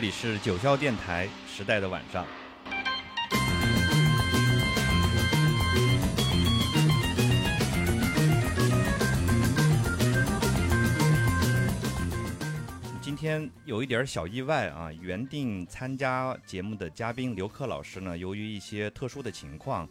[0.00, 2.26] 这里是九霄电台时代的晚上。
[13.02, 19.86] 今天有一点小意外啊，原定参加节目的嘉宾刘克老师呢，由于一些特殊的情况，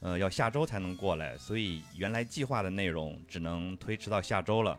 [0.00, 4.76] 呃，要下周才能过来，所以原来计划的内容只能推迟到下周了。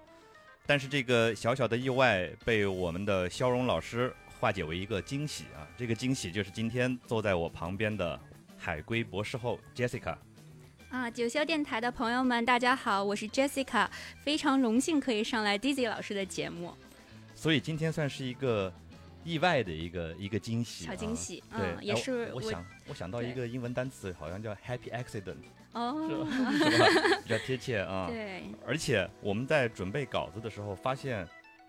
[0.66, 4.14] 但是这个小小的意外被我们的肖荣老师
[4.44, 5.66] 化解为一个惊喜啊！
[5.78, 8.20] 这个惊喜就是今天坐在我旁边的
[8.58, 10.18] 海归博士后 Jessica。
[10.90, 13.88] 啊，九霄电台的朋友们，大家好，我是 Jessica，
[14.22, 16.74] 非常荣幸可以上来 Dizzy 老师的节目。
[17.34, 18.70] 所以今天算是一个
[19.24, 22.30] 意外的一个一个惊喜，小惊喜，对，也是。
[22.34, 25.38] 我想，我想到一个英文单词，好像叫 Happy Accident，
[25.72, 26.18] 哦，是
[26.78, 26.88] 吧？
[27.24, 28.08] 比较贴切啊。
[28.10, 28.44] 对。
[28.68, 31.26] 而且我们在准备稿子的时候，发现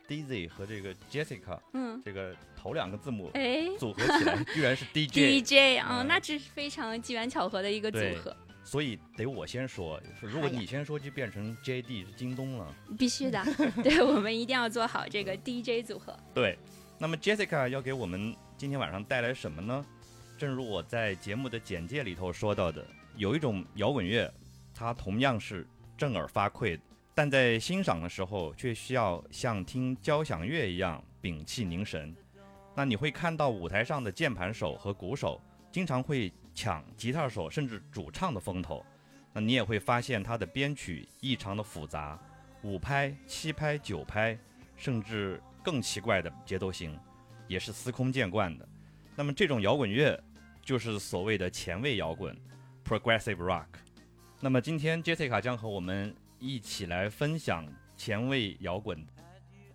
[0.08, 5.44] Dizzy 和这个 Jessica，嗯，这个头两个字母哎组合起来，居然是 DJ。
[5.44, 8.34] DJ 啊，那这是非常机缘巧合的一个组合。
[8.64, 12.74] 所以得我先说，如果你先说，就变成 JD 是京东了。
[12.98, 13.44] 必须的，
[13.84, 16.18] 对我们一定要做好这个 DJ 组合。
[16.32, 16.58] 对，
[16.98, 19.84] 那么 Jessica 要给我们今天晚上带来什么呢？
[20.38, 22.82] 正如我在节目的简介里头说到的，
[23.14, 24.32] 有一种摇滚乐，
[24.74, 25.66] 它同样是
[25.98, 26.80] 震耳发聩，
[27.14, 32.16] 但在欣赏的时候却需要像听交响乐一样屏气凝神。
[32.74, 35.40] 那你会看到舞台上的键盘手和鼓手
[35.70, 36.32] 经常会。
[36.56, 38.86] 抢吉他手甚至主唱的风头，
[39.32, 42.16] 那你也会发现他的编曲异常的复杂，
[42.62, 44.38] 五拍、七拍、九拍，
[44.76, 46.96] 甚至更奇怪的节奏型，
[47.48, 48.68] 也是司空见惯的。
[49.16, 50.16] 那么这种摇滚乐
[50.62, 52.40] 就是所谓的前卫摇滚
[52.84, 53.66] （Progressive Rock）。
[54.40, 59.04] 那么今天 Jessica 将和我们一起来分享前卫摇滚。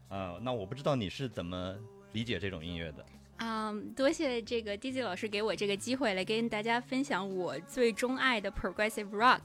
[0.07, 1.75] 呃，那我不知道你是怎么
[2.14, 3.06] 理解这种音乐的。
[3.42, 9.40] 嗯，多谢这个 D J 老师给我这个机会来跟大家分享我最钟爱的 Progressive Rock。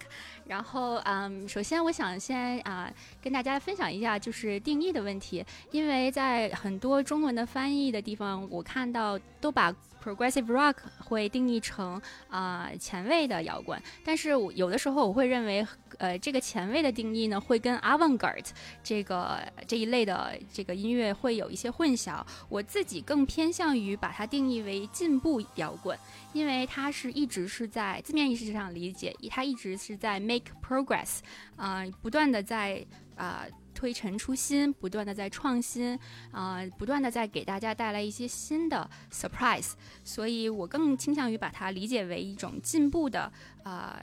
[0.47, 2.93] 然后，嗯，首先我想先啊
[3.23, 9.73] 跟大家分享一下就是定义的问题，因为在很多中文的翻译的地方，我看到都把
[10.04, 15.66] Progressive Rock 会定义成啊前卫的摇滚，但是我有的时候我会认为。
[15.98, 18.48] 呃，这个前卫的定义呢，会跟 avant-garde
[18.82, 22.20] 这个这一类的这个音乐会有一些混淆。
[22.48, 25.97] 我自己更偏向于把它定义为进步摇滚，
[26.32, 31.21] 因为它是一直是在字面意思上理解，它一直是在 make progress，
[31.54, 32.84] 啊，不断的在
[33.15, 35.99] 啊推陈出新，不断的在创新，
[36.31, 39.73] 啊，不断的在给大家带来一些新的 surprise。
[40.03, 43.31] 所以我更倾向于把它理解为一种进步的
[43.65, 44.01] 啊。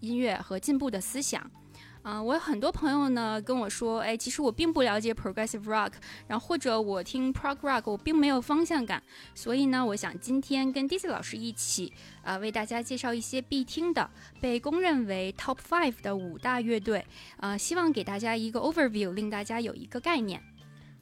[0.00, 1.50] 音乐和进步的思想，
[2.10, 5.92] 嗯，我有很多朋友呢跟我说，哎，其实我并不了解 progressive rock，
[6.26, 9.02] 然后或者我听 prog rock，我并没有方向感，
[9.34, 14.10] 所以呢，我想今天跟 DC 老师一起，呃，为大家介绍一些必听的，
[14.40, 17.04] 被公认为 top five 的五大乐队，
[17.36, 20.42] 呃，希望给大家一个 overview，令大家有一个概念。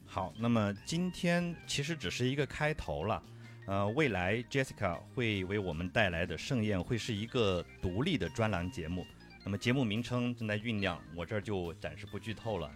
[0.05, 3.23] 好，那么今天其实只是一个开头了。
[3.65, 9.05] 呃，未来 Jessica 会为我们带来的盛宴会是一个独立的专栏节目。
[9.47, 12.69] 那么节目名称正在酝酿，我这儿就暂时不剧透了。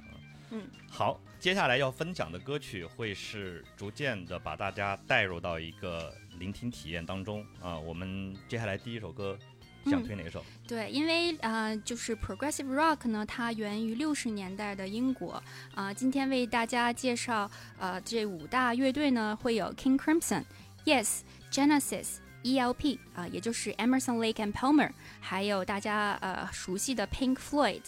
[0.51, 7.77] 嗯，好，接下来要分享的歌曲会是逐渐的把大家带入到一个聆听体验当中啊。
[7.77, 9.37] 我们接下来第一首歌
[9.85, 10.41] 想推哪首？
[10.65, 15.43] 对，因为呃，就是 Progressive Rock 呢，它源于六十年代的英国
[15.75, 15.93] 啊。
[15.93, 20.45] 今天为大家介绍呃这五大乐队呢，会有 King Crimson。
[20.85, 21.19] Yes,
[21.51, 22.99] Genesis, E.L.P.
[23.13, 24.89] 啊，也就是 Emerson, Lake and Palmer，
[25.19, 27.81] 还有大家呃熟悉的 Pink Floyd。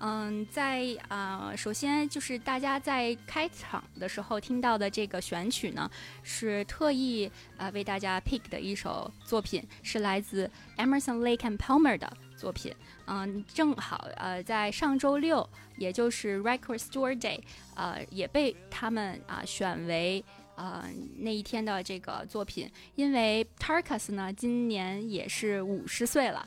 [0.00, 5.90] 嗯，在啊，首先就是大家在开场的时候听到的这个选曲呢，
[6.22, 12.74] 是特意呃为大家 pick 的一首作品，是来自 Emerson, Lake and Palmer 的作品。
[13.06, 15.48] 嗯，正好呃在上周六，
[15.78, 17.40] 也就是 Record Store Day，
[17.74, 20.22] 呃也被他们啊选为。
[20.56, 26.46] 呃，那一天的这个作品，因为 Tarkus 呢今年也是五十岁了，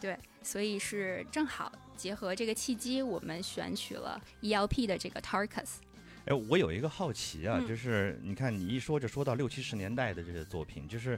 [0.00, 5.76] 对，所以是正好结合这个契机，我们选取了 ELP 的这个 Tarkus。
[6.24, 11.16] 哎，我有一个好奇啊，就是你看你一说就说到六七十年代的这些作品，就是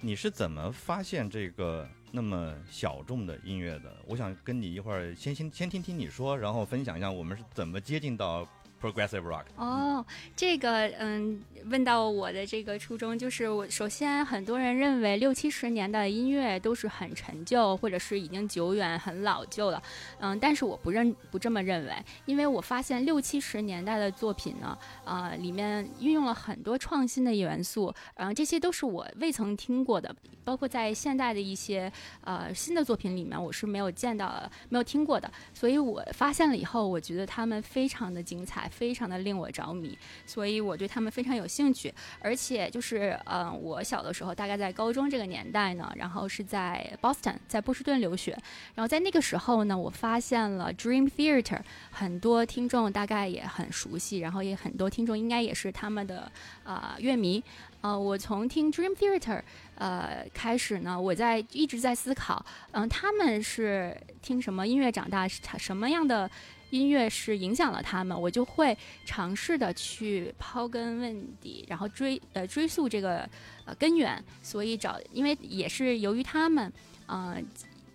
[0.00, 3.94] 你是怎么发现这个那么小众的音乐的？
[4.06, 8.48] 我想跟你一会儿先先先听听你说，然后分享一下我们是怎么接近到。
[8.80, 9.44] Progressive rock？
[9.56, 10.04] 哦，
[10.36, 19.82] 这个嗯，问到我的这个初衷，就是我首先很多人认为六七十年代的音乐都是很陈旧，或者是已经久远、很老旧了。
[20.20, 21.92] 嗯，但是我不认不这么认为，
[22.24, 30.14] 因为我发现六七十年代的作品呢，呃，里面运用了很多创新的元素，嗯、这些都是我未曾听过的，
[30.44, 31.90] 包括在现代的一些
[32.22, 35.30] 呃新的作品里面，我是没有见到、没有听过的。
[35.52, 41.92] 所以我发现了以后，我觉得他们非常的精彩，非常的令我着迷，所以我对他们非常有兴趣。
[42.20, 48.32] 而且就是，嗯、我小的时候，大概在高中这个年代呢，然后是在 Boston，在波士顿留学，
[48.74, 51.60] 然后在那个时候呢，我发现了 Dream Theater，
[51.90, 56.30] 很多听众大概也很熟悉，然后也很多听众应该也是他们的
[56.64, 57.42] 呃乐迷。
[57.80, 59.40] 呃，我从听 Dream Theater
[59.76, 66.28] 呃开始呢，我在一直在思考，嗯、他们是听什么音乐长大，是他什么样的
[66.70, 73.28] 音乐是影响了他们，我就会尝试的去刨根问底，然后追呃追溯这个
[73.64, 76.72] 呃根源，所以找，因为也是由于他们，
[77.06, 77.42] 呃。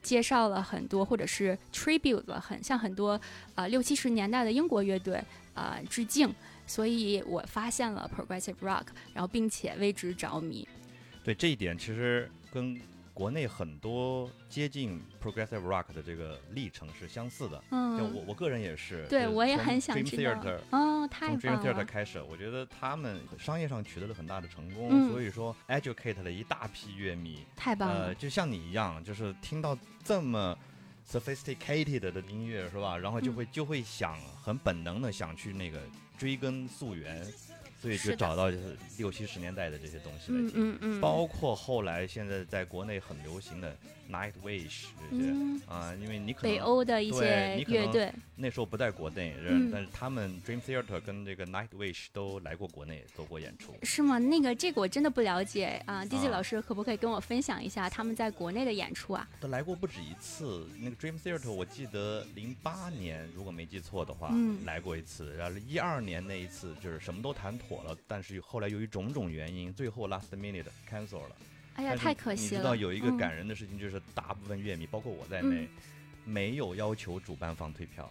[0.03, 3.17] 介绍了很多，或者是 tribute 了很像很多
[3.55, 5.23] 呃六七十年代的英国乐队
[5.53, 6.29] 呃致敬，
[6.67, 8.83] 所以我发现了 progressive rock，
[9.13, 10.67] 然后并且为之着迷。
[11.23, 12.77] 对这一点，其实跟
[13.13, 17.57] 国内很多接近 progressive rock 的这个历程是相似的。
[17.59, 20.59] 就嗯，我我个人也是，对我也很想 Dream 知道 Theater。
[20.71, 21.85] 哦，太从 Dream Theater。
[21.85, 27.45] 开始，我觉得他们商业上取得了很大的成功，嗯所以说 educate 了一大批乐迷。
[27.55, 30.57] 太棒了呃，，就像你一样，就是听到这么
[31.07, 32.97] sophisticated 的音乐是吧？
[32.97, 35.79] 然后就嗯会、就会想很本能的想去那个
[36.17, 37.23] 追根溯源，
[37.83, 40.71] 所以就找到就是六七十年代的这些东西来嗯听。
[40.71, 43.75] 嗯嗯，包括后来现在在国内很流行的
[44.09, 53.73] Nightwish 这些嗯啊、因为你可北能欧的一对些你可能乐队，那时候不在国内，嗯但是他们 Dream Theater 跟这个 Nightwish 都来过国内做过演出。
[53.83, 54.17] 是吗？
[54.17, 56.05] 那个这个我真的不了解啊。
[56.05, 59.27] D J 啊老师可不可以跟我分享一下他们在国内的演出啊？
[59.39, 60.67] 都来过不止一次。
[60.79, 65.33] 那个 Dream Theater 我记得零八年如果没记错的话，嗯来过一次。
[65.35, 71.35] 然后一二年那一次就是什么都谈妥了，但是后来由于种种原因，最后 last minute cancel 了。
[71.75, 72.51] 哎呀，太可惜了。
[72.51, 75.67] 你知道有一个嗯感人的事情，就是大部分乐迷，包括我在内，嗯
[76.25, 78.09] 没有要求主办方退票，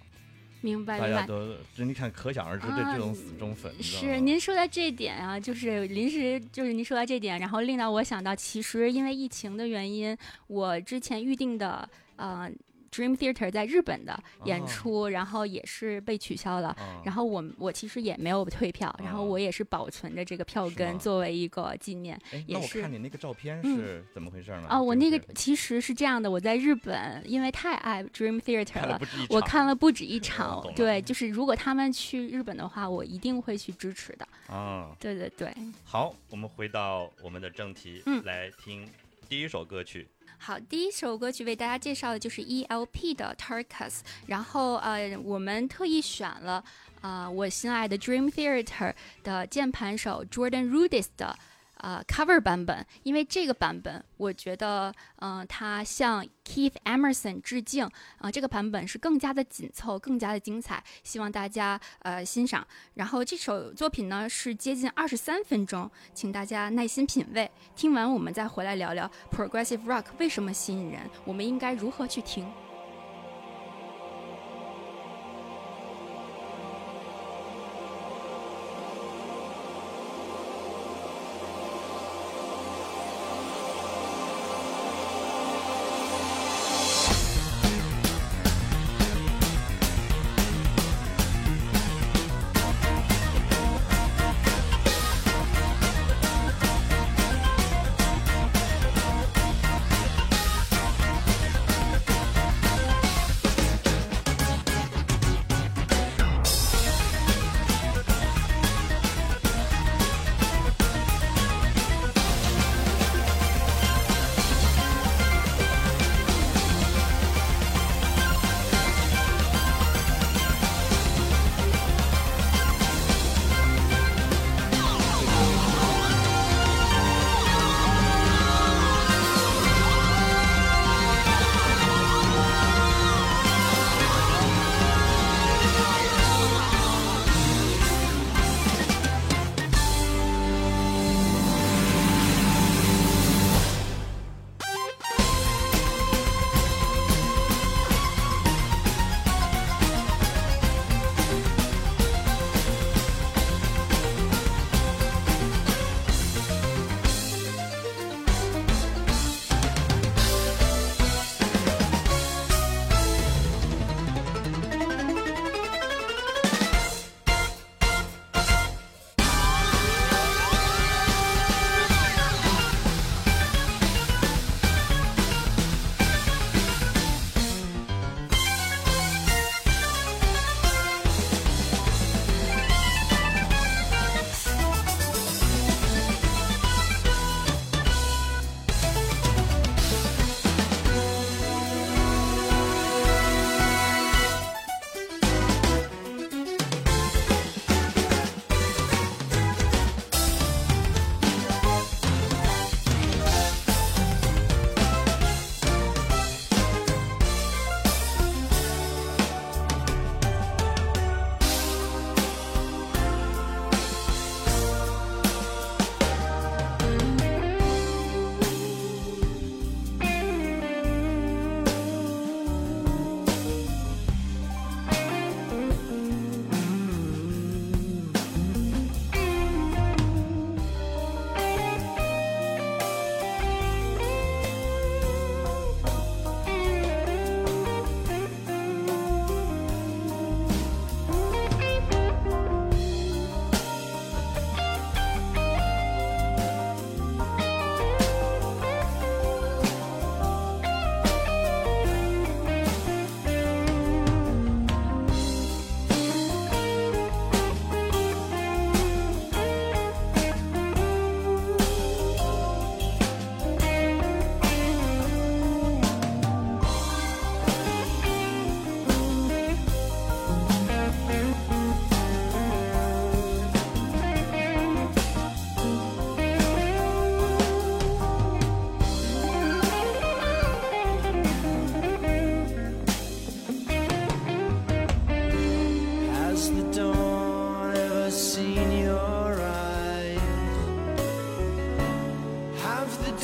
[0.60, 0.98] 明白。
[0.98, 10.14] 大家都，这你看，可想而知，这啊这种死忠粉，是您说到这一点啊，就是临时就是您说到这点，然后令到我想到，其实因为疫情的原因，
[10.46, 12.50] 我之前预定的呃
[12.92, 16.68] Dream Theater 在日本的演哦出，然后也是被取消了。
[16.68, 22.20] 啊然后我我其实也没有退票，然后哦我也是保存着这个票根作为一个纪念。
[22.32, 24.66] 哎，也是那我看你那个照片嗯是怎么回事呢？
[24.70, 30.62] 哦，我那个其实是这样的，我在日本因为太爱 Dream Theater 了我看了不止一 场。
[30.76, 34.28] 对，就是如果他们去日本的话，我一定会去支持的。
[34.46, 34.94] 啊。
[35.00, 35.52] 对对对。
[35.84, 38.86] 好，我们回到我们的正题，嗯来听
[39.28, 40.06] 第一首歌曲。
[40.44, 46.64] 好，第一首歌曲为大家介绍的就是 ELP 的 Tarkus，然后呃，我们特意选了
[47.00, 51.38] 啊我心爱的 Dream Theater 的键盘手 Jordan Rudess 的
[51.82, 62.66] 呃 cover 版本，因为这个版本我觉得嗯、它向 Keith Emerson 致敬啊、这个版本是更加的紧凑，更加的精彩，希望大家呃欣赏。
[62.94, 72.50] 然后这首作品呢是接近二十三分钟，请大家耐心品味，听完我们再回来聊聊 Progressive Rock 为什么吸引人，我们应该如何去听。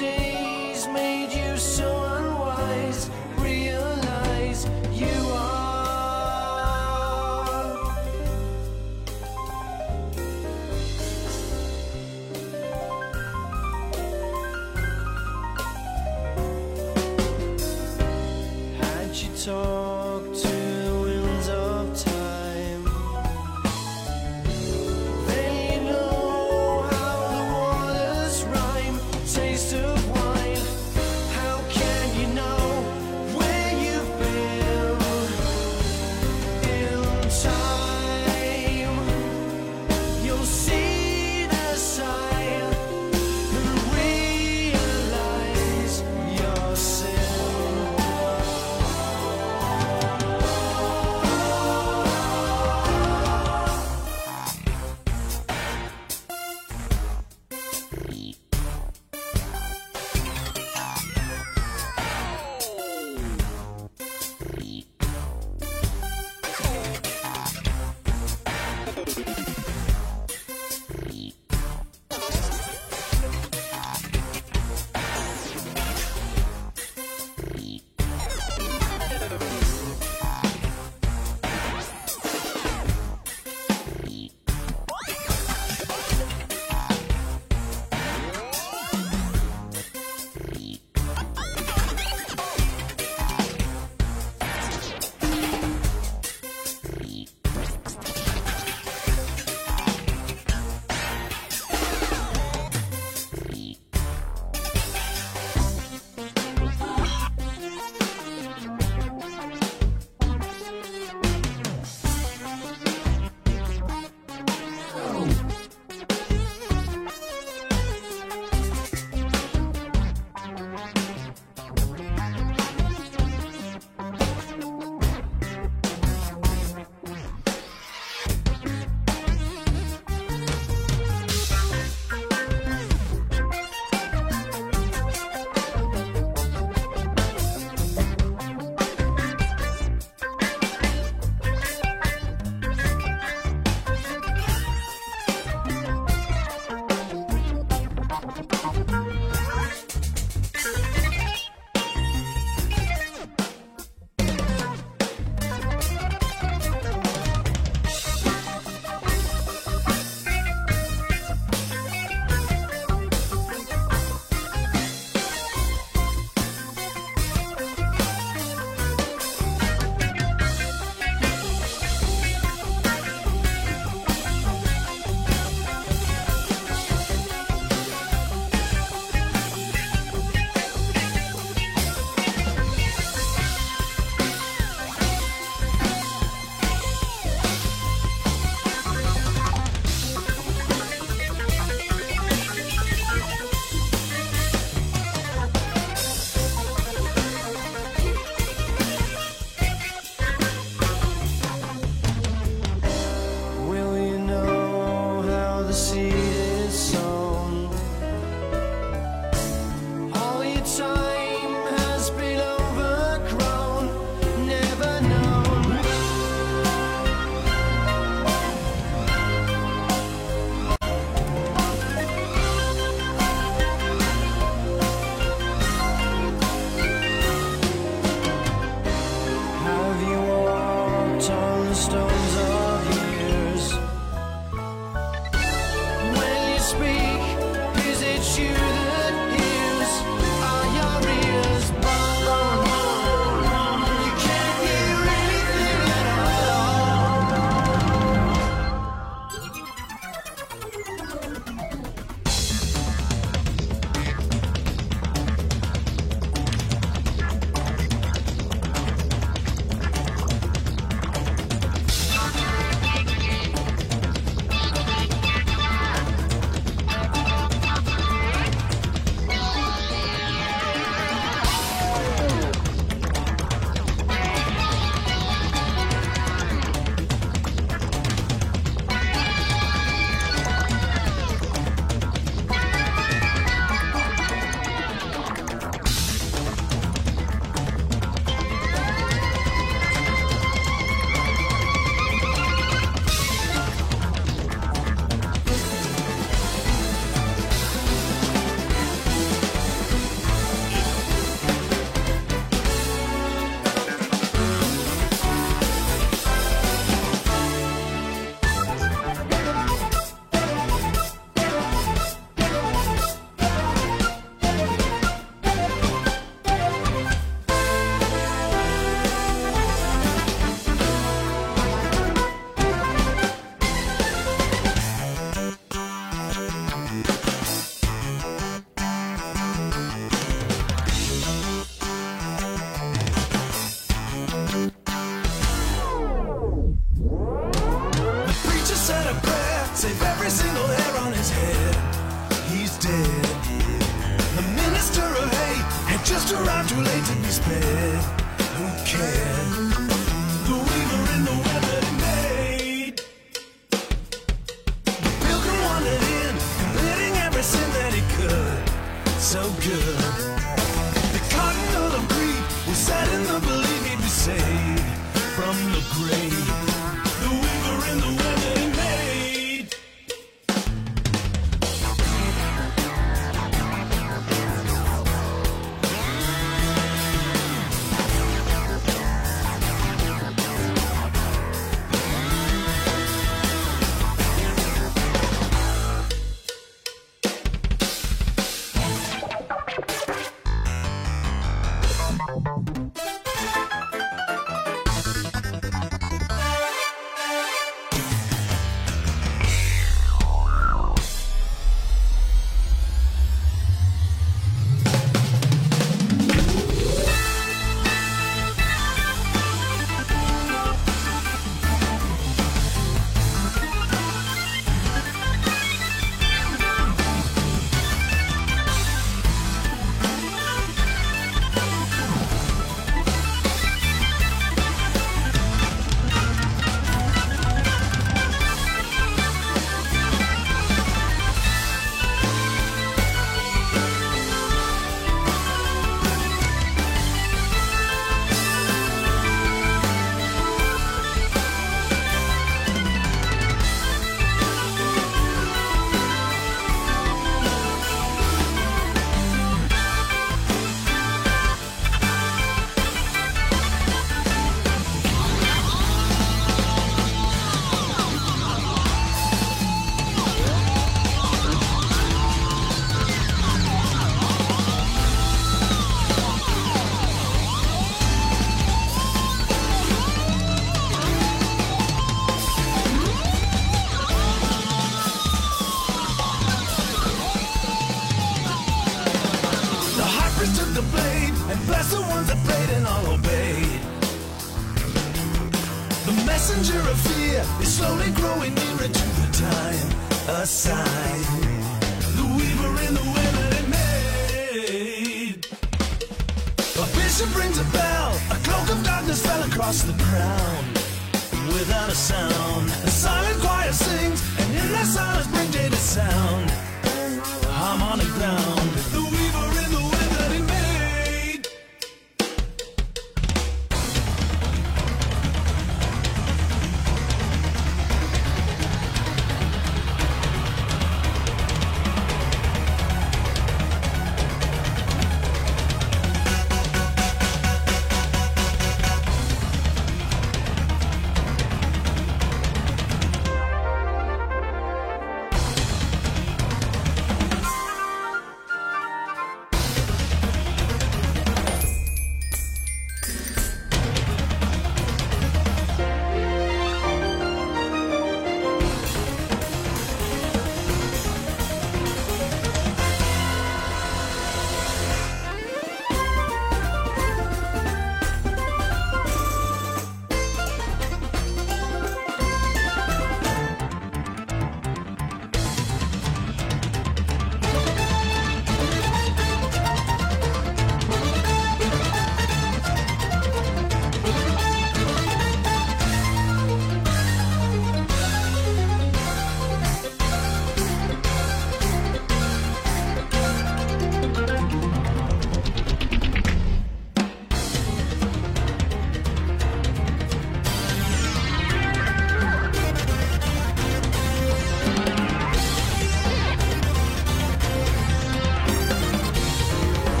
[0.00, 1.95] days made you so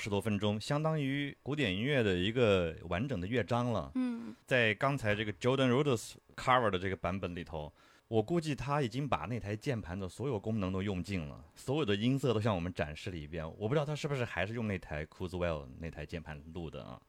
[0.00, 3.92] 十多分钟，相当于古典音乐的一个完整的乐章了。
[3.94, 7.70] 嗯，在刚才这个 Jordan Rhodes cover 的这个版本里头，
[8.08, 13.46] 我估计他已经把那台键盘的所有功能都用尽了，所有的音色都向我们展示了一遍。
[13.58, 17.00] 我不知道他是不是还是用那台 Kurzweil 那台键盘录的啊？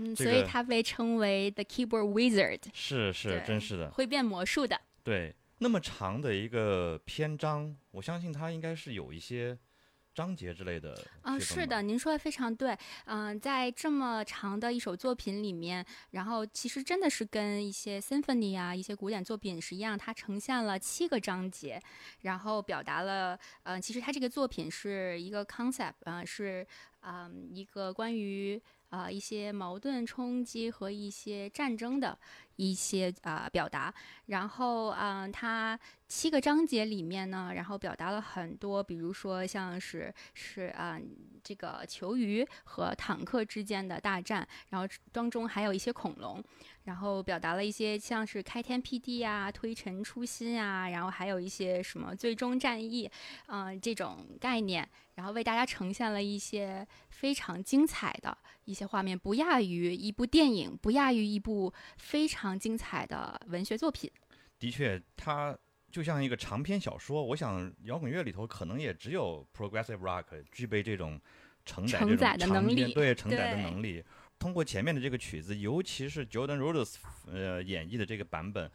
[0.00, 3.90] 嗯，这个所以他被称为 The Keyboard Wizard，是是，真是的。
[3.90, 4.80] 会变魔术的。
[5.02, 9.58] 对，那么长的一个篇章，我相信他应该是有一些
[10.18, 12.76] 章节之类的啊，是的，您说的非常对。
[13.04, 21.80] 嗯、在这么长的一首作品里面，然后其实真的是跟一些 symphony 啊、一些古典作品是一样，它呈现了七个章节，
[22.22, 26.66] 然后表达了，呃，其实它这个作品是一个 concept，啊、是，
[27.02, 28.60] 嗯、一个关于。
[28.90, 32.18] 啊、一些矛盾冲击和一些战争的
[32.56, 33.92] 一些啊、表达，
[34.24, 40.98] 然后啊、它七个章节里面呢，然后表达了很多，比如说像是是啊、
[41.44, 46.42] 这个球鱼和坦克之间的大战，然后当中还有一些恐龙，
[46.84, 53.10] 然后表达了一些像是开天辟地啊、推陈出新啊，然后还有一些什么最终战役，
[53.48, 64.10] 嗯、这种概念，然后为大家呈现了一些非常精彩的一些画面，不亚于一部电影，不亚于一部非常精彩的文学作品。
[64.58, 65.56] 的确，它
[65.90, 67.24] 就像一个长篇小说。
[67.24, 71.20] 我想，摇滚乐里头可能也只有 progressive rock 具备这种
[71.64, 74.04] 承载这种长能力篇对承载的能力。
[74.38, 76.94] 通过前面的这个曲子，尤其是 Jordan Rhodes
[77.26, 78.70] 呃演绎的这个版本，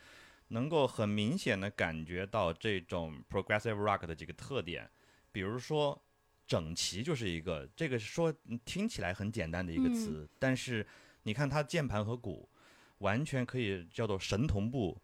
[0.49, 4.89] 能够很明显的感觉到这种 progressive rock 的几个特点，
[5.31, 5.97] 比如说
[6.45, 10.85] 整齐就是一个，这个说嗯听起来很简单的一个嗯词，但是
[11.23, 12.49] 你看它键盘和鼓
[12.97, 15.01] 完全可以叫做神同步，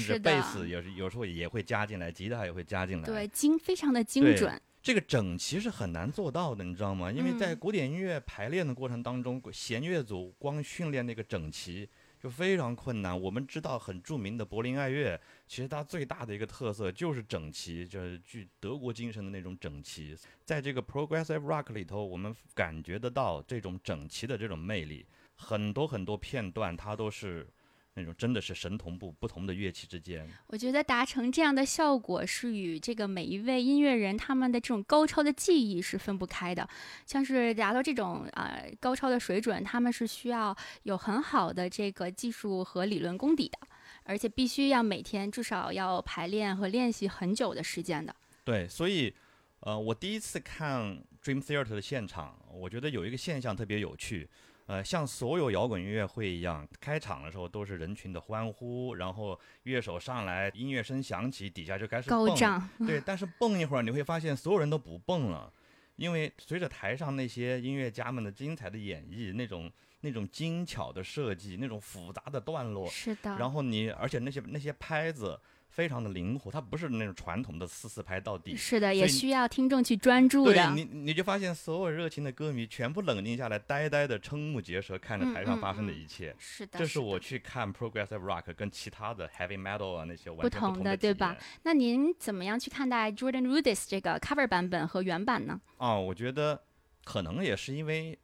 [0.00, 3.04] 甚至贝斯有时有时候也会加进来，吉他也会加进来。
[3.04, 4.58] 对，精非常的精准。
[4.82, 7.12] 这个整齐是很难做到的，你知道吗？
[7.12, 11.88] 因为在嗯古典音乐排练的过程当中，弦乐组光训练那个整齐
[12.18, 13.20] 就非常困难。
[13.20, 20.16] 我们知道很著名的柏林爱乐，其实它最大的一个特色就是整齐，就是具德国精神的那种整齐。
[20.44, 25.06] 在这个 progressive rock 里头，我们感觉得到这种整齐的这种魅力。
[25.36, 27.46] 很多很多片段，它都是
[27.94, 30.26] 那种真的是神同步，不同的乐器之间。
[30.46, 36.66] 我觉得达成这样的效果是与这个每一位音乐人他们的这种高超的技艺是分不开的。
[37.04, 43.58] 像是达到这种呃高超的水准，他们是需要有很好的这个技术和理论功底的，
[44.04, 48.14] 而且必须要每天至少要排练和练习很久的时间的。
[48.42, 49.14] 对，所以，
[49.60, 54.28] 呃，我第一次看 Dream Theater 的现场，我觉得有一个现象特别有趣。
[54.66, 65.52] 呃，像所有摇滚音乐会一样，开场的时候都是人群的欢呼，然后乐手上来，音乐声响起，底下就开始蹦高涨，对， 但是蹦一会儿，你会发现所有人都不蹦了，
[65.96, 75.38] 因为随着台上那些音乐家们的精彩的演绎，那种那种精巧的设计，那种复杂的段落，是的，然后你，而且那些那些拍子
[75.72, 78.54] 非常的灵活，它不是那种传统的四四拍到底。
[78.54, 80.52] 是的，也需要听众去专注的。
[80.52, 86.34] 对你，你就发现所有热情的歌迷全部冷静下来，呆呆的瞠目结舌看着台上发生的嗯一切。
[86.38, 91.34] 是的，这是我去看 progressive rock 跟其他的 heavy metal 啊那些完不全同同的对吧？
[91.62, 95.60] 那您怎么样去看待 Jordan Rudess 这个 cover 版本和原版呢？
[95.78, 96.62] 啊，我觉得
[97.04, 98.18] 可能也是因为。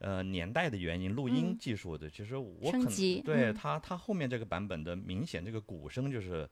[0.00, 6.48] 呃，年代的原因，录音嗯技术的，其实我可能升级对嗯它它后面这个版本的明显这个鼓声就是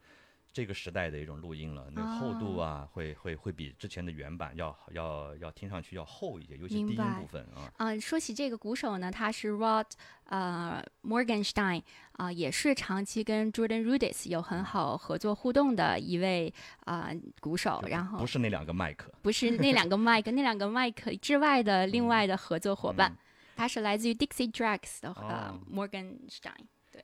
[0.57, 2.65] 这个时代的一种录音了，那个厚度哦。
[2.65, 7.71] 啊，会会会比之前的原版要要要听上去要厚一些，尤其低音部分啊。
[7.77, 9.85] 啊、说起这个鼓手呢，他是 Rod
[10.25, 11.83] 呃 Morgenstein
[12.13, 16.55] 啊、也是长期跟 Jordan Rudess 有很好合作互动的一位
[16.87, 17.85] 啊、鼓手。
[17.87, 23.17] 然后不是那两个麦克，不是那两个麦克，那两个麦克之外的另外的合作伙伴，嗯。
[23.57, 25.61] 他是来自于 Dixie Drex 的呃、哦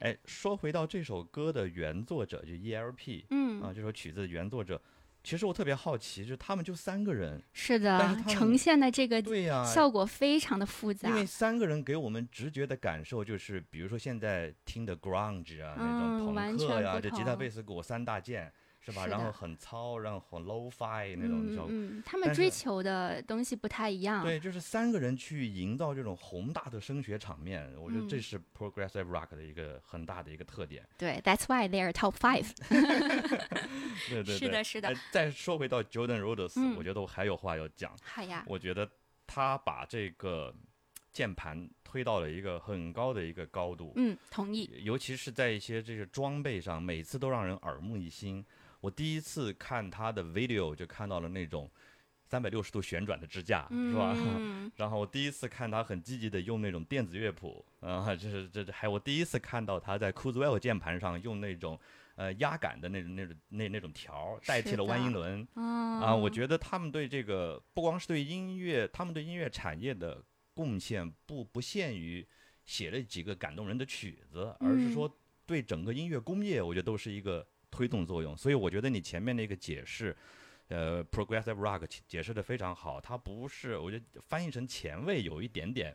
[0.01, 4.81] 哎，说回到这首歌的原作者，就 ELP 嗯，啊，这首曲子的原作者，
[5.23, 11.15] 其实我特别好奇，就他们就三个人，是的呈现的这个对呀、效果非常的复杂因。
[11.15, 18.53] 为三个人给我们直觉的感受就是，比如说现在听的 grunge 啊，那嗯种朋克呀、这吉他、贝斯、鼓三大件，
[18.85, 19.05] 是吧？
[19.05, 21.71] 是然后很糙，然后很 low-fi 那种效果。
[21.71, 24.25] 嗯嗯，他们追求的东西不太一样。
[24.25, 30.87] 对，就是三个人去营造这种宏大的声学场面，我觉得这嗯是 progressive rock 的一个很大的一个特点。
[30.99, 32.51] 对，That's why they are top five。
[34.09, 37.97] 对对对，是的是的哎再说回到 Jordan Rhodes，、嗯我觉得我还有话要讲。
[38.03, 38.89] 好呀，我觉得
[39.27, 40.55] 他把这个
[41.13, 44.69] 键盘推到了一个很高的一个高度，嗯，同意。
[44.83, 48.45] 尤其是在一些这个装备上，每次都让人耳目一新。
[48.83, 51.71] 我第一次看他的 video 就看到了那种
[52.27, 54.13] 三百六十度旋转的支架，是吧？
[54.19, 61.79] 嗯，然后我第一次看他很积极的用那种电子乐谱，啊，这是这这还有我第一次看到他在 c u z w e l l 键盘上用那种
[62.17, 65.49] 呃压感的那种那种那那种条代替了弯的音轮。
[65.55, 70.21] 啊啊，我觉得他们对这个不光是对音乐，他们对音乐产业的
[70.55, 72.27] 贡献不不限于
[72.65, 74.93] 写了几个感动人的曲子，而是嗯。
[74.93, 78.37] 说对整个音乐工业，我觉得都是一个推动作用。
[78.37, 80.17] 所以我觉得你前面那个解释。
[80.69, 85.95] 呃，progressive rock 解解释的非常好，它不是，我觉得翻译成前卫有一点点，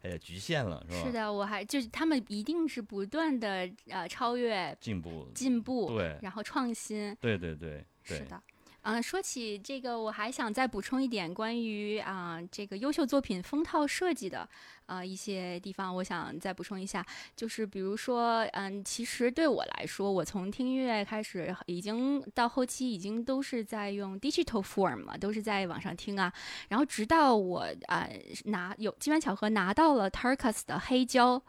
[0.00, 1.04] 呃，局限了，是吧？
[1.04, 7.14] 是的，我还就是他们一定是不断的呃超越、进步，进步，对，然后创新。
[7.20, 8.42] 对对对对，是的。
[8.88, 14.48] 嗯，说起这个，我还想再补充一点关于啊、这个优秀作品封套设计的
[14.86, 26.32] 啊、一些地方，我想再补充一下，就是比如说，嗯，其实对我来说，我从听音乐开始，已经到后期已经都是在用 digital form 了，都是在网上听啊，
[26.68, 28.08] 然后直到我啊、
[28.44, 31.42] 拿有机缘巧合拿到了 Tarkus 的黑胶。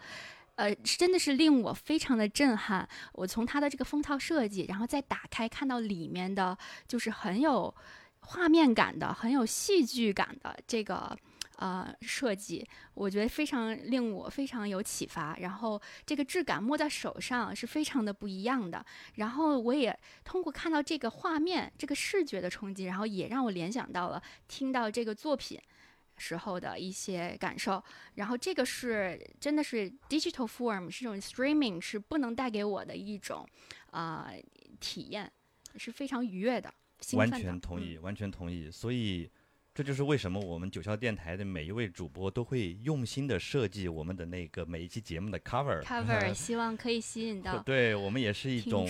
[0.58, 2.88] 呃，真的是令我非常的震撼。
[3.14, 7.74] 我从它的这个封套设计，然后再打开看到里面的，就是很有
[8.22, 11.16] 画面感的、很有戏剧感的这个
[11.58, 15.38] 呃设计，我觉得非常令我非常有启发。
[15.38, 18.84] 然后这个质感摸在手上是非常的不一样的。
[19.16, 25.62] 然后我也通过看到这个画面、这个视觉的冲击，然后也让我联想到了听到这个作品。
[26.18, 27.84] 时候的一些感受，
[28.16, 33.48] 然后这个是真的是 digital form 是这种 streaming 是不能带给我的一种
[33.92, 34.42] 啊、呃
[34.80, 35.32] 体验，
[35.76, 38.70] 是非常愉悦的，兴完全同意，完全同意。
[38.70, 39.30] 所以
[39.74, 45.82] 这就是为什么我们九霄电台的每一位主播都会用心的设计我们的那个每一期节目的 cover。
[45.84, 48.88] cover， 希望可以吸引到对我们也是一种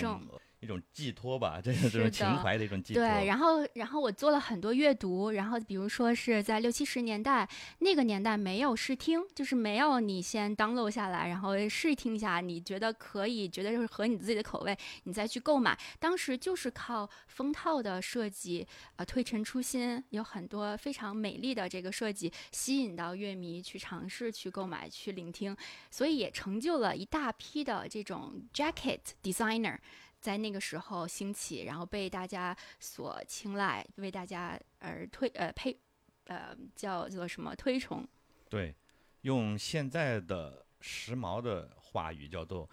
[0.60, 3.04] 一种寄托吧，这是这种是情怀的一种寄托。
[3.04, 7.48] 对，然后然后我做了很多阅读，然后比如说是在六七十年代
[7.80, 15.78] 那个年代没有试听，就是没有你先 download 下来，然后试听一下，你觉得可以，觉得就是合你自己的口味，你再去购买。
[16.00, 25.56] 当时就是靠封套的设计，呃，推陈出新，有很多非常美丽的这个设计，吸引到乐迷去尝试去购买、去聆听，
[25.92, 29.78] 所以也成就了一大批的这种 jacket designer。
[30.20, 35.78] 在那个时候兴起，然后被大家所青睐，为大家而推呃配
[36.26, 38.06] 呃叫做什么推崇？
[38.50, 38.76] 对，
[39.22, 42.70] 用现在的时髦的话语叫做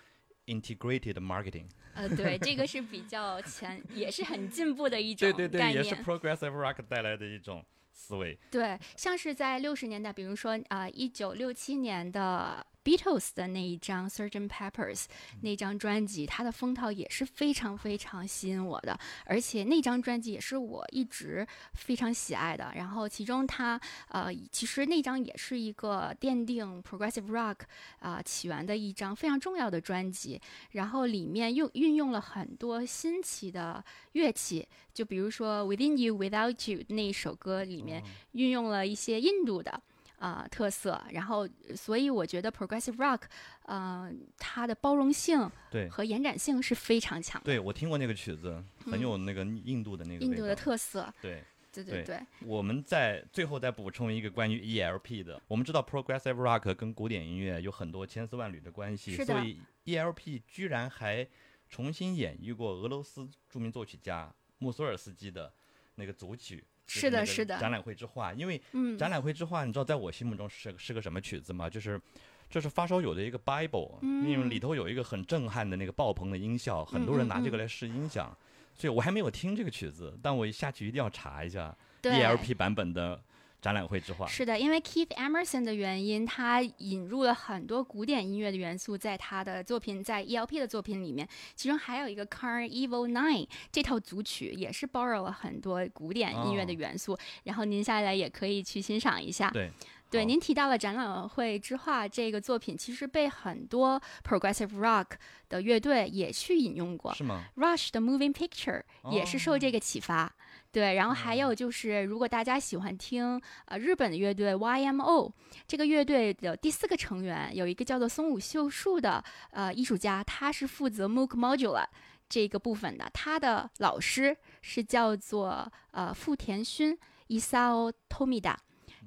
[0.46, 1.68] integrated marketing。
[1.94, 8.36] 呃，对，这个是比较前，也是很进步的一种对对对，也是 progressive rock 带来的一种思维。
[8.50, 14.48] 对，像是在六十年代，比如说啊，一九六七年的 Beatles 的那一张《Sgt.
[14.48, 15.02] Peppers》
[15.40, 22.70] 那张专辑，它的封套也是非常非常吸引我的，而且那张专辑也是我一直非常喜爱的。
[22.76, 27.60] 然后其中它呃，其实那张也是一个奠定 Progressive Rock
[28.00, 30.40] 啊、起源的一张非常重要的专辑。
[30.72, 33.82] 然后里面用运用了很多新奇的
[34.12, 39.82] 乐器，就比如说《Within You Without You》那一首歌里面运用了一些印度的。
[40.18, 43.22] 啊、特色，然后所以我觉得 progressive rock，
[43.66, 51.42] 呃，它的包容性对和延展性是非常强的，对，我听过那个曲子，很嗯有那个印度的那个印度的特色，对。
[51.74, 55.42] 对对对，我们在最后再补充一个关于 ELP 的。
[55.48, 61.26] 我们知道 progressive rock 跟古典音乐有很多千丝万缕的关系，所以 ELP 居然还
[61.68, 65.52] 重新演绎过俄罗斯著名作曲家穆索尔斯基的
[65.96, 66.64] 那个组曲。
[66.86, 67.58] 就是的是的。
[67.58, 71.68] 展览会之画，因为嗯，展览会之画，你知道在我心目中是是个什么曲子吗？
[71.68, 72.00] 就是
[72.48, 78.36] 这是发烧友的一个 Bible，、因为嗯里头有一个很震撼的那个爆棚的音效，很多人拿这个来试音响。
[78.76, 82.12] 所以我还没有听这个曲子，但我下去一定要查一下对。
[82.12, 83.22] ELP 版本的
[83.64, 84.26] 展览会之画。
[84.26, 99.48] 是的，因为 Keith Emerson 的原因，他引入了很多古典音乐的元素在他的作品，在 ELP 的作品里面，其中还有一个 Carnival Nine 这套组曲也是 borrow 了很多古典音乐的哦元素，然后您下来也可以去欣赏一下。
[99.48, 99.70] 对，
[100.10, 105.06] 对，您提到了展览会之画这个作品，其实被很多 progressive rock
[105.48, 107.14] 的乐队也去引用过。
[107.14, 110.30] 是吗？Rush 的 Moving Picture 也是受这个启发。
[110.74, 115.30] 对，然后还有就是，如果大家喜欢听呃日本的乐队 YMO，
[115.68, 119.22] 这个乐队的第四个成员有一个叫做松武秀树的
[119.52, 121.86] 呃艺术家，他是负责 Moog Modula
[122.28, 126.98] 这个部分的，他的老师是叫做呃富田勋
[127.28, 128.56] Isao Tomida。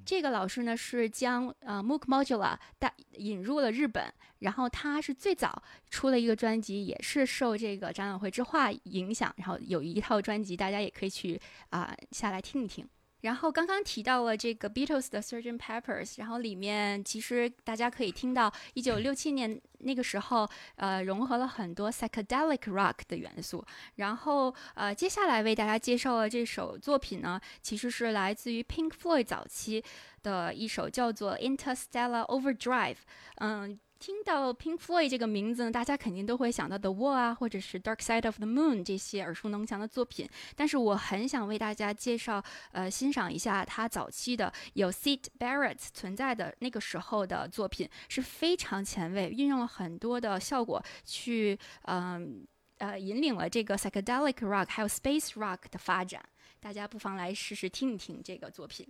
[0.08, 4.06] 这个老师呢是将呃 MOOC Modula 带引入了日本，
[4.40, 11.38] 然后他是最早出了一个专辑，也是受这个展览会之画影响，然后有一套专辑，大家也可以去
[11.72, 12.88] 啊、下来听一听。
[13.22, 23.66] 然后刚刚提到了这个 Beatles 的 s u r g e o n Peppers，然后里面其实大家可以听到一九六七年那个时候，呃，融合了很多 psychedelic rock 的元素。
[23.96, 29.84] 然后呃，接下来为大家介绍的这首作品呢，其实是来自于 Pink Floyd 早期
[30.22, 32.98] 的一首叫做 Interstellar Overdrive。
[33.38, 33.80] 嗯。
[34.00, 40.30] 听到 Pink Floyd 这个名字呢，大家肯定都会想到 The Wall 啊，或者是 Dark Side of the Moon 这些耳熟能详的作品。
[40.56, 52.46] 但是我很想为大家介绍，呃，欣赏一下他早期的有 Sid Barrett 存在的那个时候的作品，是非常前卫，运用了很多的效果去，嗯
[52.78, 56.24] 呃，引领了这个 psychedelic rock 还有 space rock 的发展。
[56.60, 58.88] 大家不妨来试试听一听这个作品。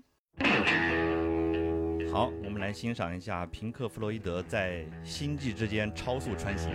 [2.17, 6.73] 好，我们来欣赏一下平克·弗洛伊德在星际之间超速穿行。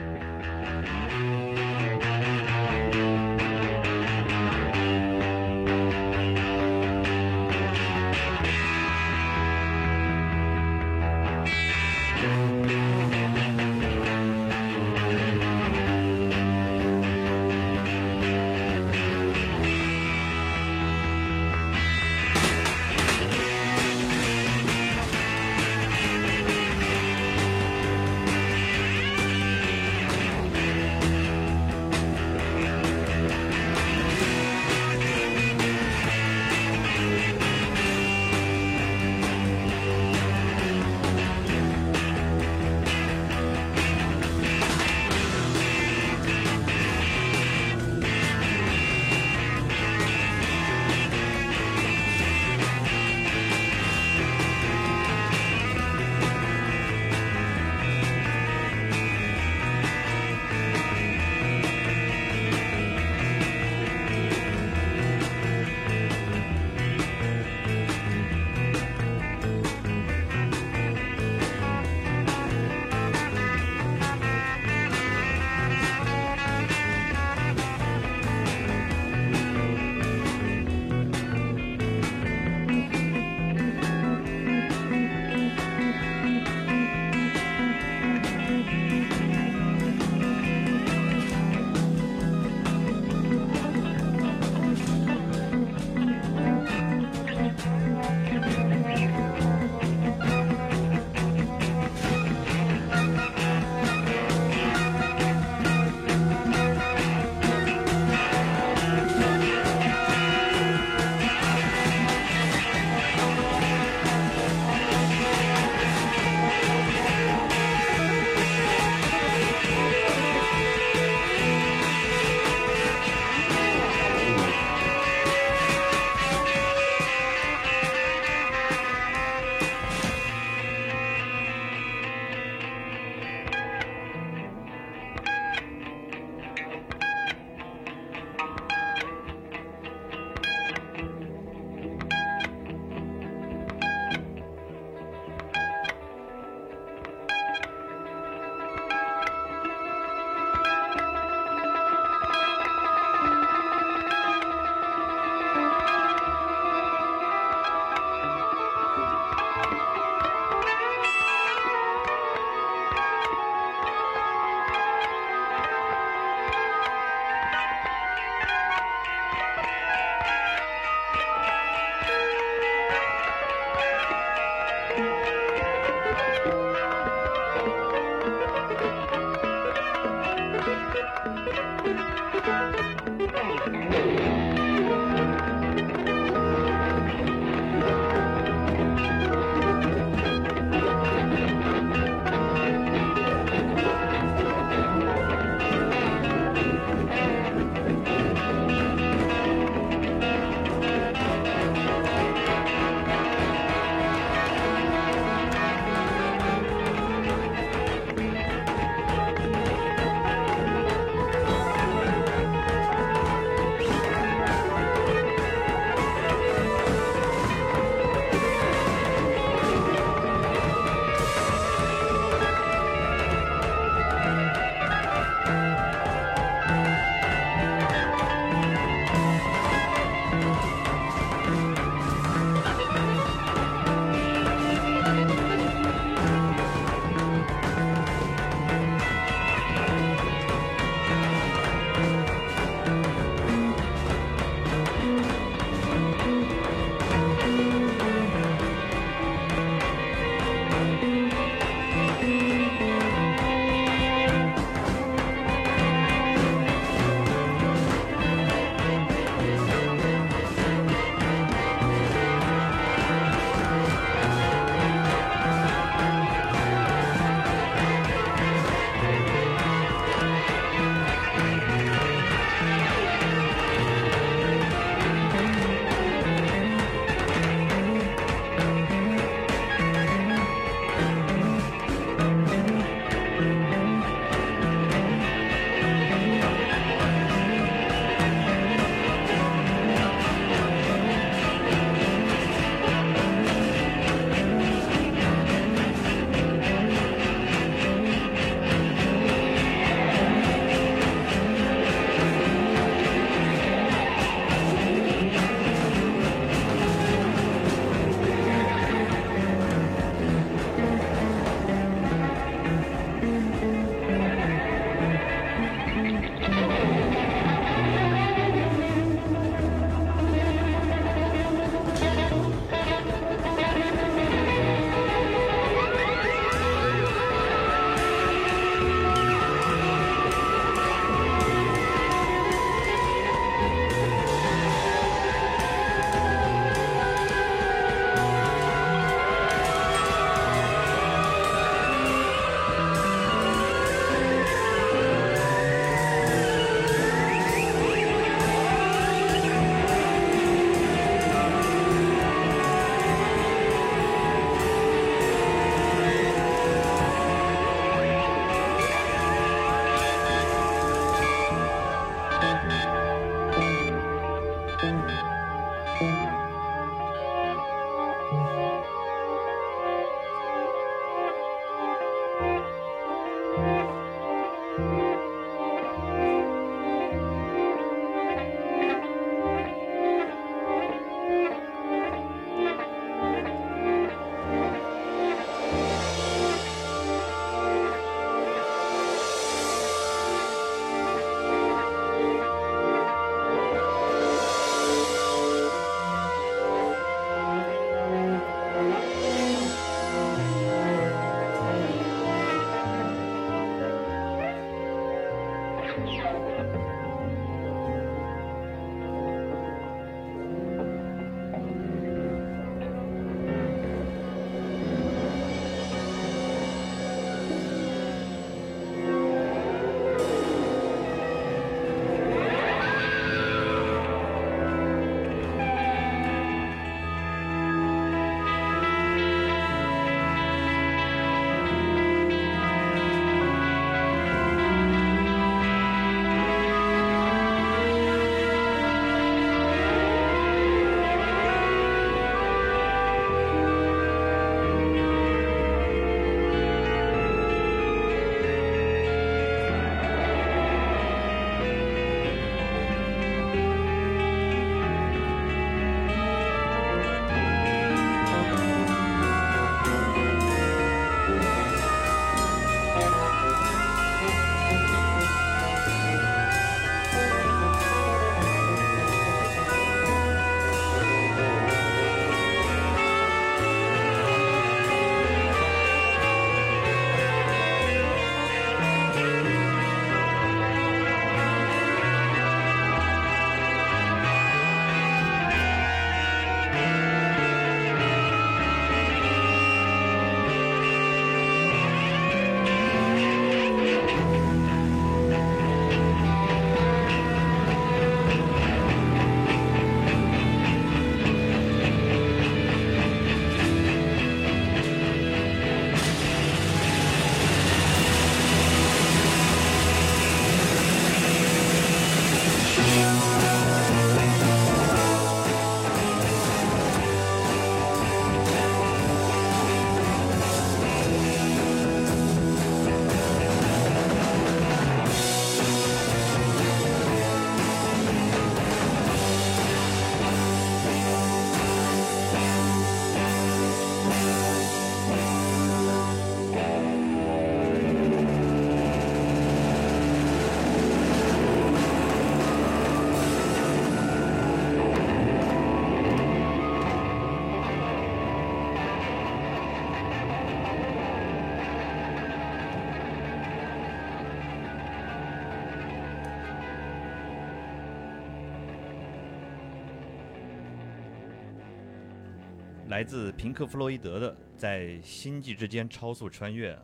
[562.92, 566.74] 来自平克·弗洛伊德的《在星际之间超速穿越》，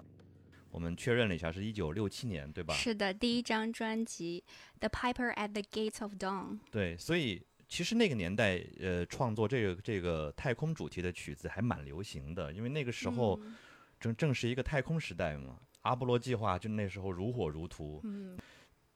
[0.71, 2.73] 我们确认了一下，是一九六七年，对吧？
[2.73, 4.43] 是的，第一张专辑
[4.81, 6.53] 《The Piper at the Gates of Dawn》。
[6.71, 13.55] 对，所以其实那个年代，呃，创作这个这个太空主题的曲子还蛮流行的，因为那个时候嗯
[14.01, 18.35] 正正是一个太空时代嘛，阿波罗计划就那时候如火如荼，嗯，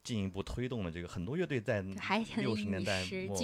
[0.02, 1.82] 进一步推动了这个很多乐队在
[2.38, 3.38] 六十年与代时末。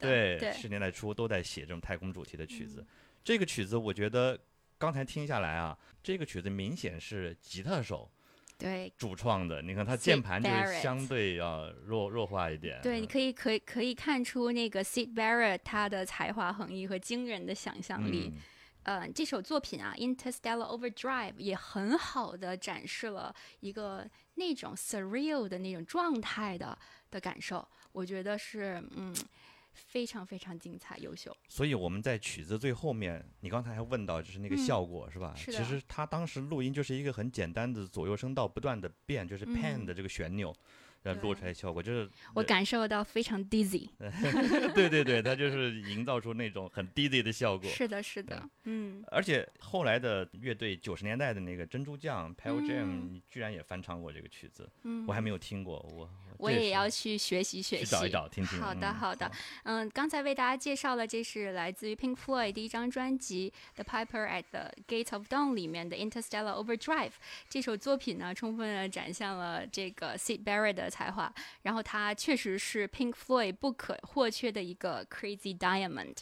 [0.00, 2.80] 对，对十年代初都在写这种太空主题的曲子。
[2.80, 2.86] 嗯
[3.24, 4.38] 这个曲子我觉得
[4.78, 8.10] 刚才听下来啊，这个曲子明显是吉他手
[8.58, 9.62] 对主创的。
[9.62, 12.80] 你看他键盘就是相对要弱弱化一点。
[12.82, 18.30] 对，你可以可以可以看出那个 Sid Barrett 他的才华横溢和惊人的想象力。
[18.34, 18.40] 嗯
[18.84, 24.04] 呃，这首作品啊，《Interstellar Overdrive》也很好的展示了一个
[24.34, 26.76] 那种 surreal 的那种状态的
[27.08, 29.14] 的感受，我觉得是嗯
[29.72, 31.36] 非常非常精彩优秀。
[31.48, 35.34] 所以我们在曲子最后面，你刚才还问到就是那个嗯效果、是吧？
[35.36, 40.54] 其实他当时录音就是一个很简单的左右声道不断的变，就是 pan 的这个旋钮。
[41.04, 43.88] 呃，录嗯对出来效果就是，我感受到非常 dizzy。
[44.72, 47.68] 对对对，他就是营造出那种很 dizzy 的效果。
[47.68, 56.08] 是的，是的，嗯，而且后来的乐队九十年代的那个珍珠酱 Pale Jam，、嗯你居然也翻唱过这个曲子，嗯我还没有听过，我
[56.42, 58.60] 我也要去学习学习，找一找听听。
[58.60, 59.30] 好的，嗯好的。
[59.62, 67.08] 嗯，刚才为大家介绍了，这是来自于 Pink Floyd 第一张专辑《The Piper at the Gate of Dawn》里面的《Interstellar Overdrive》
[67.48, 71.32] 这首作品呢，充分的展现了这个 Sid Barrett 的才华，
[71.62, 76.16] 然后他确实是 Pink Floyd 不可或缺的一个 Crazy Diamond。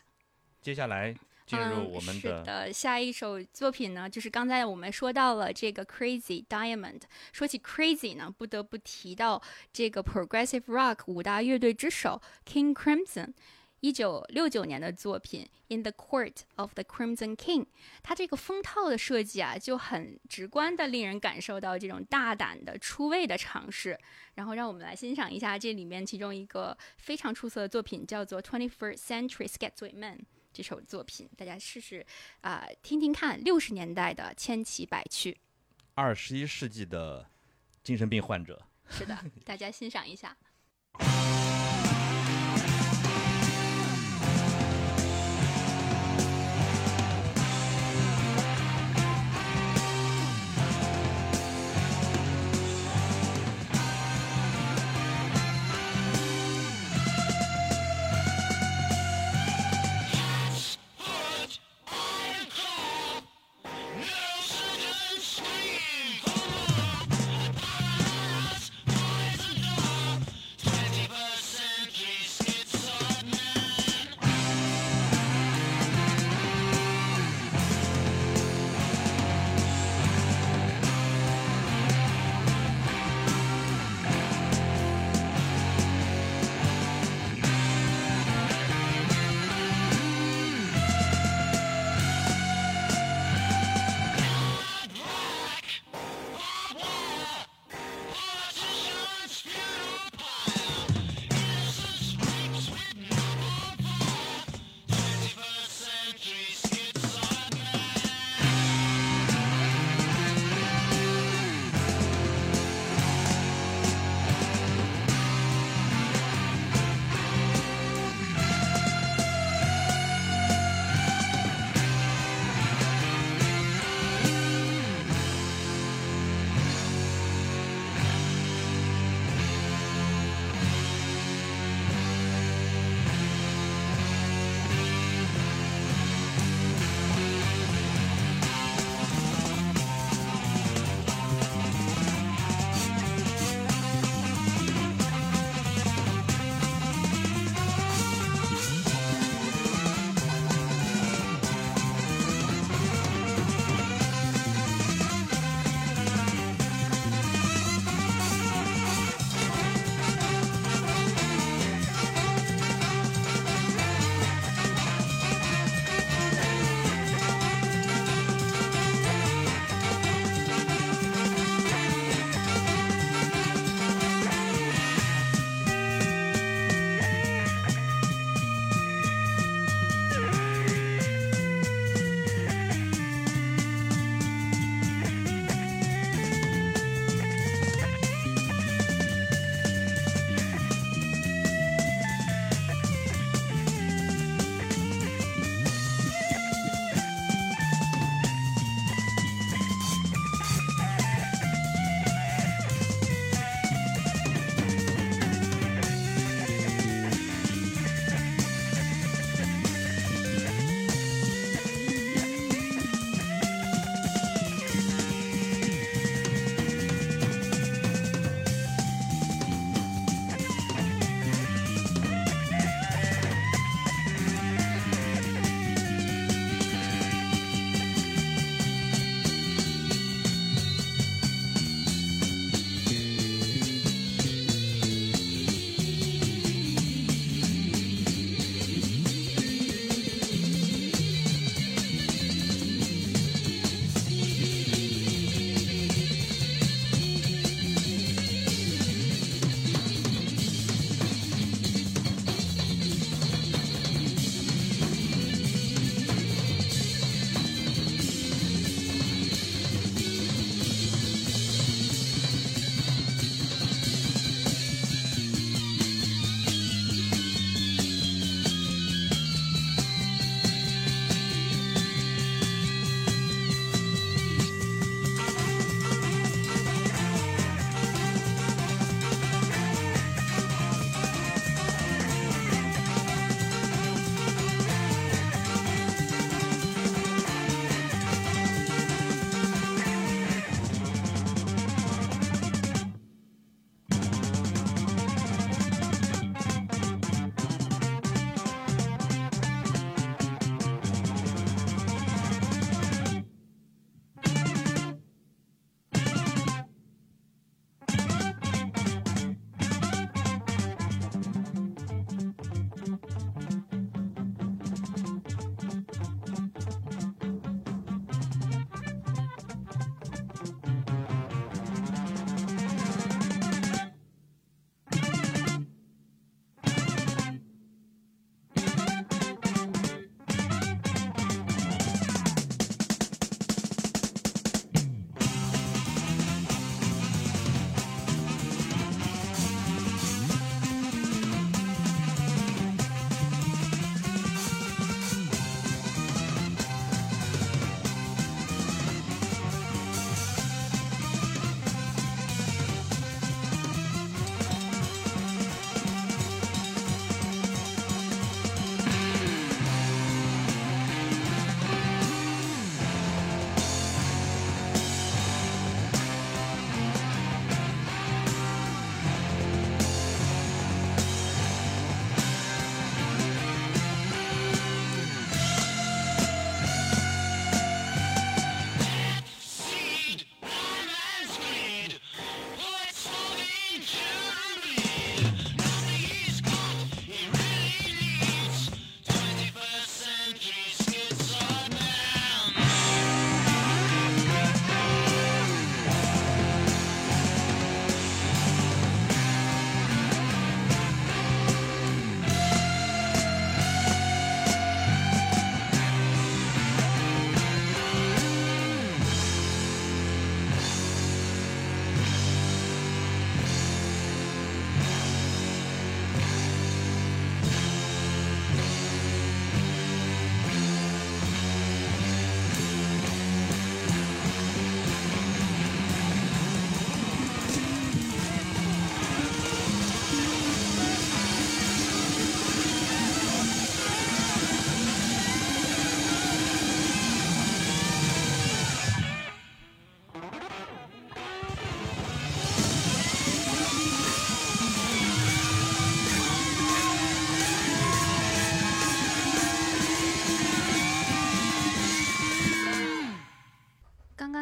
[0.60, 1.14] 接下来
[1.50, 7.02] 进入嗯，我们是的，下一首作品呢，就是刚才我们说到了这个 Crazy Diamond。
[7.32, 9.42] 说起 Crazy 呢，不得不提到
[9.72, 13.34] 这个 Progressive Rock 五大乐队之首 King Crimson。
[13.80, 17.62] 一九六九年的作品《In the Court of the Crimson King》，
[18.02, 23.98] 它这个封套的设计啊，就很直观的令人感受到这种大胆的出位的尝试。
[24.34, 30.18] 然后让我们来欣赏一下这里面其中一个非常出色的作品，叫做《Twenty First Century Schizoid Man》。
[30.52, 32.04] 这首作品，大家试试
[32.40, 35.38] 啊、听听看六十年代的千奇百趣。
[35.94, 37.28] 二十一世纪的
[37.82, 40.36] 精神病患者，是的，大家欣赏一下。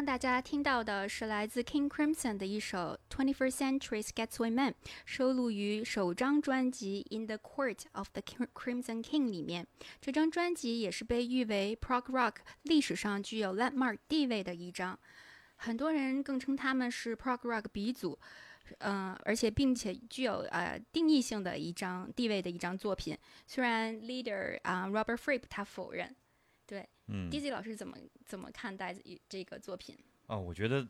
[0.09, 4.71] 大家听到的是来自 King Crimson 的一首《Twenty First Century's Getaway Man》，
[5.05, 8.23] 收录于首张专辑《In the Court of the
[8.55, 9.67] Crimson King》里面。
[10.01, 14.97] 这张专辑也是被誉为 prog rock 历史上具有 landmark 地位的一张，
[15.57, 18.17] 很多人更称他们是 prog rock 鼻祖。
[18.79, 26.15] 嗯、而且并且具有呃定义性的一张地位的一张作品，虽然 leader 啊、Robert Fripp 他否认。
[26.65, 28.95] 对，嗯 Dizzy 老师怎么怎么看待
[29.27, 29.97] 这个作品？
[30.27, 30.87] 啊，我觉得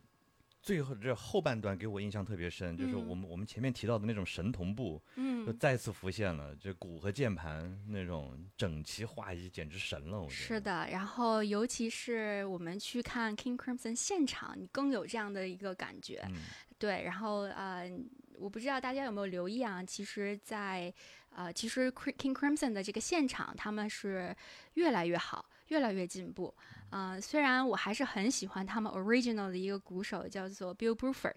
[0.62, 10.20] 最后这后半段给我印象特别深，就是嗯我们我们前面提到的那种神同步，嗯就嗯，再次浮现了，这鼓和键盘那种整齐划一，简直神了！
[10.20, 10.90] 我觉得是的。
[10.90, 16.22] 然后尤其是我们去看 King Crimson 现场，你更有这样的一个感觉。
[16.28, 16.36] 嗯
[16.78, 17.92] 对，然后呃，
[18.38, 19.84] 我不知道大家有没有留意啊？
[19.84, 20.94] 其实在，
[21.30, 24.34] 呃，其实 King Crimson 的这个现场，他们是
[24.76, 26.54] 越来越好，越来越进步。
[26.92, 31.36] 嗯、虽然我还是很喜欢他们 original 的一个鼓手，叫做 Bill Bruford，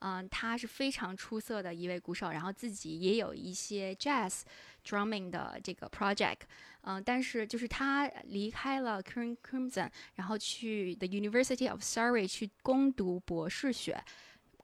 [0.00, 4.42] 嗯、他是非常出色的一位鼓手，然后自己也有一些 jazz
[4.84, 6.40] drumming 的这个 project，
[6.82, 14.02] 嗯、但是就是他离开了 King Crimson，然后去 the University of Surrey 去攻读博士学。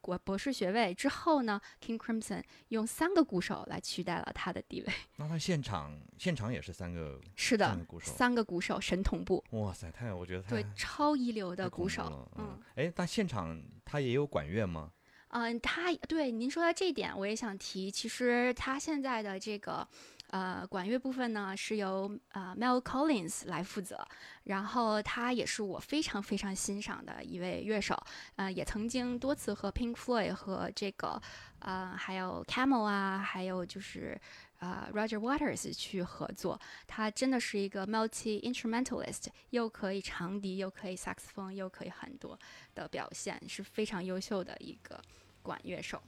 [0.04, 4.92] 博博士学位之后呢，King Crimson 用三个鼓手来取代了他的地位。
[5.16, 14.92] 那他现场现场也是三个， 是的三个鼓，手三个鼓手神同步，哇塞，太我觉得太对，超一流的鼓手嗯，哎，那现场他也有管乐吗？
[15.28, 17.90] 嗯，他对您说到这一点，我也想提。
[17.90, 19.88] 其实他现在的这个
[20.34, 24.04] 呃管乐部分呢，是由呃 Mel Collins 来负责，
[24.42, 27.94] 然后他也是我非常非常欣赏的一位乐手，
[28.34, 31.20] 呃，也曾经多次和 Pink Floyd 和这个
[31.60, 34.20] 呃还有 Camel 啊，还有就是。
[34.60, 42.38] 呃、r o g e r Waters 去合作，他真的是一个 multi instrumentalist，又可以长笛，又可以萨克斯风，又可以很多
[42.74, 44.98] 的表现，是非常优秀的一个
[45.42, 46.02] 管乐手。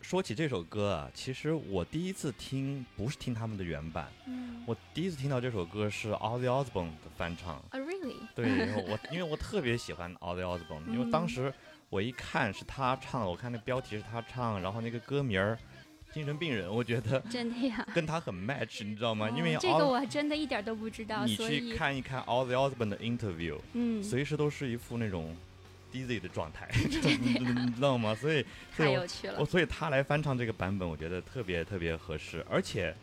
[0.00, 7.56] 说起这首歌啊，其实我第一次听不是听他们的原版，嗯我第一次听到这首歌是 Ozzy Osbourne 的翻唱。
[7.72, 11.52] e 对，然后我因为我特别喜欢 Ozzy Osbourne，因为当嗯时
[11.88, 15.58] 我一看是他唱的，我看那标题是他唱，然后那个歌名儿
[16.12, 17.86] 精神病人，我觉得真的呀？
[17.94, 19.28] 跟他很 match，你知道吗？
[19.30, 25.36] 因为哦这个我真的一点都不知道，你去看一看一看 Ozzy Osbourne 的 interview，嗯，随时都是一副那种
[25.92, 28.14] dizzy 的状态， 你你知道吗？
[28.14, 28.44] 所以，
[28.76, 29.44] 所以我太有趣了我。
[29.44, 32.44] 所以他来翻唱这个版本，我觉得特别特别合适。
[32.48, 32.94] 而且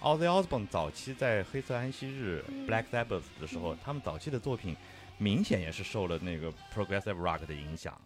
[0.00, 4.76] ，Ozzy Osbourne 早期在黑色安息日、嗯 Black Sabbath 的时候，他们早期的作品
[5.18, 7.98] 明显也是受了那个 Progressive Rock 的影响，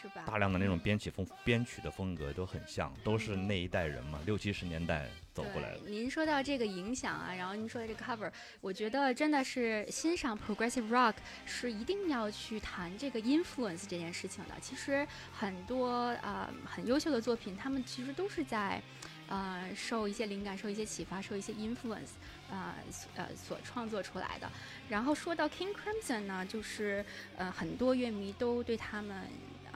[0.00, 0.22] 是吧？
[0.26, 5.80] 大量的那种编曲风编曲的风格都很像，都是那一代人嘛，六七十年代走过来的。
[5.86, 8.30] 您说到这个影响啊，然后您说的这个 cover，
[8.60, 14.54] 我觉得真的是欣赏 progressive rock 是一定要去谈这个 influence 这件事情的。
[14.60, 15.88] 其实很多
[16.22, 18.82] 呃很优秀的作品，他们其实都是在
[19.28, 22.14] 呃受一些灵感、受一些启发、受一些 influence
[22.50, 22.74] 呃
[23.14, 24.50] 呃所创作出来的。
[24.88, 27.04] 然后说到 King Crimson 呢，就是
[27.36, 29.22] 呃很多乐迷都对他们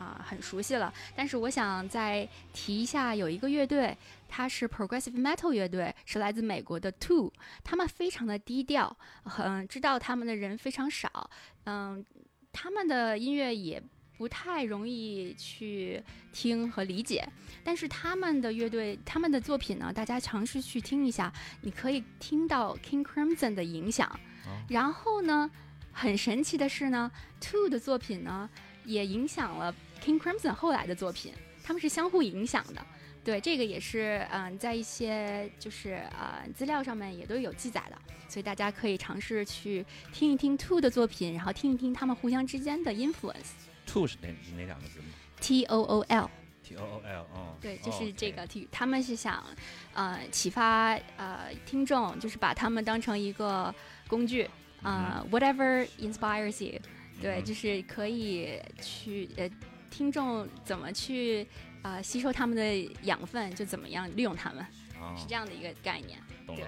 [0.01, 3.95] 啊、很熟悉了，但是我想再提一下，有一个乐队，
[4.27, 7.31] 它是 progressive metal 乐队，是来自美国的 Two，
[7.63, 11.31] 他们非常的低调，很知道他们的人非常少，
[11.65, 12.03] 嗯，
[12.51, 13.83] 他们的音乐也
[14.17, 17.29] 不太容易去听和理解，
[17.63, 21.31] 但是他们的乐队，他们的作品呢，大家尝试去听一下，
[21.61, 24.09] 你可以听到 King Crimson 的影响，
[24.47, 24.57] 哦。
[24.71, 25.51] 然后呢，
[25.93, 28.49] 很神奇的是呢，Two 的作品呢，
[28.85, 31.33] 也影响了 King Crimson 后来的作品，
[31.63, 32.85] 他们是相互影响的。
[33.23, 37.99] 对，这个也是嗯、在一些就是呃资料上面也都有记载的，
[38.29, 43.53] 所以大家可以尝试去听一听 Two 的作品，然后听一听他们互相之间的 influence。
[43.87, 45.05] Two 是哪哪两个字吗
[45.39, 49.45] T O O L，？T O O L，哦，对，哦就是这个体育，他们是想
[49.93, 53.75] 呃启发呃听众，就是把他们当成一个
[54.09, 54.49] 工具，
[54.83, 56.81] 呃、whatever inspires you，
[57.21, 59.51] 对，嗯就是可以去呃
[59.91, 61.47] 听众怎么去
[61.83, 64.65] 呃吸收他们的养分，就怎么样利用他们，
[64.99, 66.19] 啊是这样的一个概念。
[66.47, 66.67] 懂对。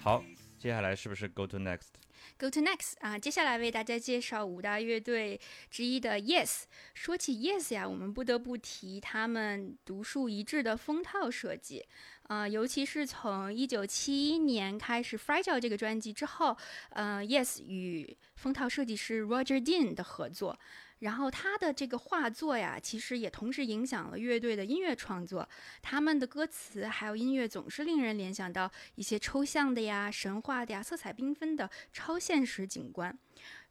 [0.00, 0.24] 好，
[0.58, 1.88] 接下来是不是 Go to Next？
[2.40, 6.62] Go to next 啊，接下来为大家介绍五大乐队之一的 Yes。
[6.94, 11.84] 说起 Yes 呀，我们不得不提他们独树一帜的封套设计。
[12.28, 16.56] 啊、尤其是从一九七一年开始《Fragile》这个专辑之后，
[16.90, 20.56] 呃，Yes 与封套设计师 Roger Dean 的合作，
[21.00, 25.48] 然后他的这个画作呀，其实也同时影响了乐队的音乐创作。
[25.80, 33.16] 他们的歌词还有音乐总是令人联想到一些抽象的呀、神话的呀、色彩缤纷的超现实景观。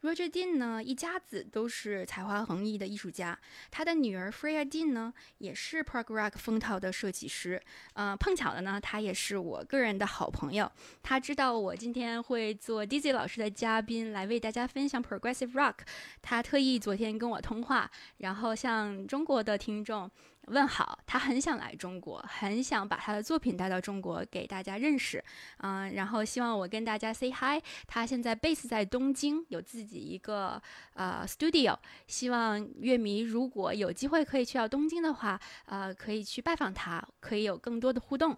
[0.04, 3.38] Roger Dean 呢，一家子都是才华横溢的艺术家。
[3.72, 7.62] 他的女儿 Freya Dean 呢，也是 prog rock 封套的设计师。
[7.94, 10.72] 呃，碰巧的呢，他也是我个人的好朋友。
[11.02, 15.78] 他知道我今天会做 Dizzy 老师的嘉宾，来为大家分享 progressive rock。
[16.22, 20.10] 他特意昨天跟我通话，然后向中国的听众
[20.48, 21.00] 问好。
[21.06, 25.24] 他很想来中国，很想把他的作品带到中国给大家认识。
[25.60, 27.64] 嗯、然后希望我跟大家 say hi。
[27.88, 30.62] 他现在 base 在东京，有自己一个
[30.94, 31.78] 呃 studio。
[32.08, 38.38] 希望乐迷如果有机会可以去到东京的话，呃，可以去拜访他，可以有更多的互动。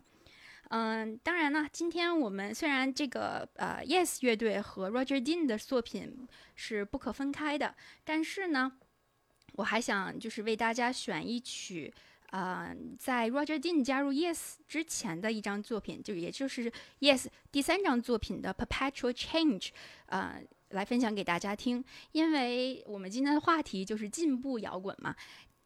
[0.72, 8.74] 嗯，当然呢，今天我们虽然这个呃 Yes 乐队和 Roger Dean 的作品是不可分开的，但是呢，
[9.60, 11.94] 我还想就是为大家选一曲，
[12.30, 19.72] 呃，在 Roger Dean 加入 Yes 之前的一张作品，就也就是 Yes 第三张作品的 Perpetual Change，
[20.06, 21.84] 呃，来分享给大家听。
[22.14, 25.14] 因为我们今天的话题就是进步摇滚嘛。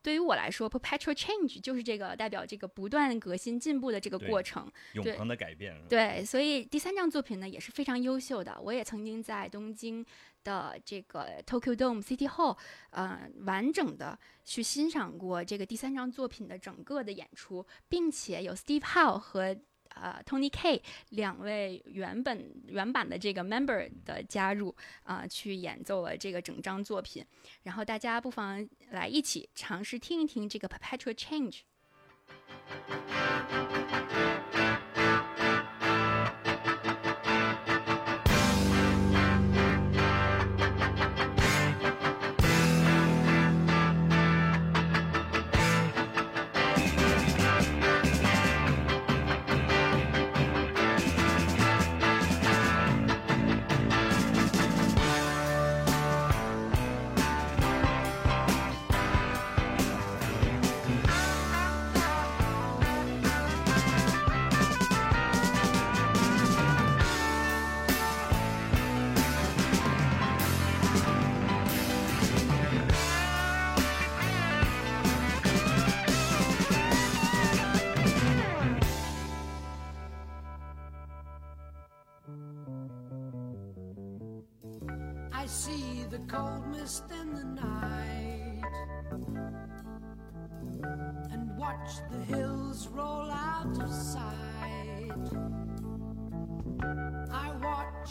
[0.01, 4.69] 对于我来说，perpetual change 就是这个代表这个不断革新进步的这个过程。
[4.95, 5.73] 永恒的改变。
[5.87, 8.59] 对，所以第三张作品呢也是非常优秀的。
[8.61, 10.05] 我也曾经在东京
[10.43, 12.57] 的这个 Tokyo Dome City Hall，
[12.91, 19.55] 呃，完整的去欣赏过这个第三张作品的整个的演出，并且有 Steve Howe 和
[19.89, 27.25] 呃 Tony K 两位原本原版的这个 member 的加入啊、去演奏了这个整张作品。
[27.63, 31.61] 然后大家不妨来一起尝试听一听这个 Perpetual Change。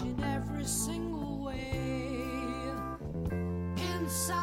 [0.00, 2.24] In every single way,
[3.76, 4.41] inside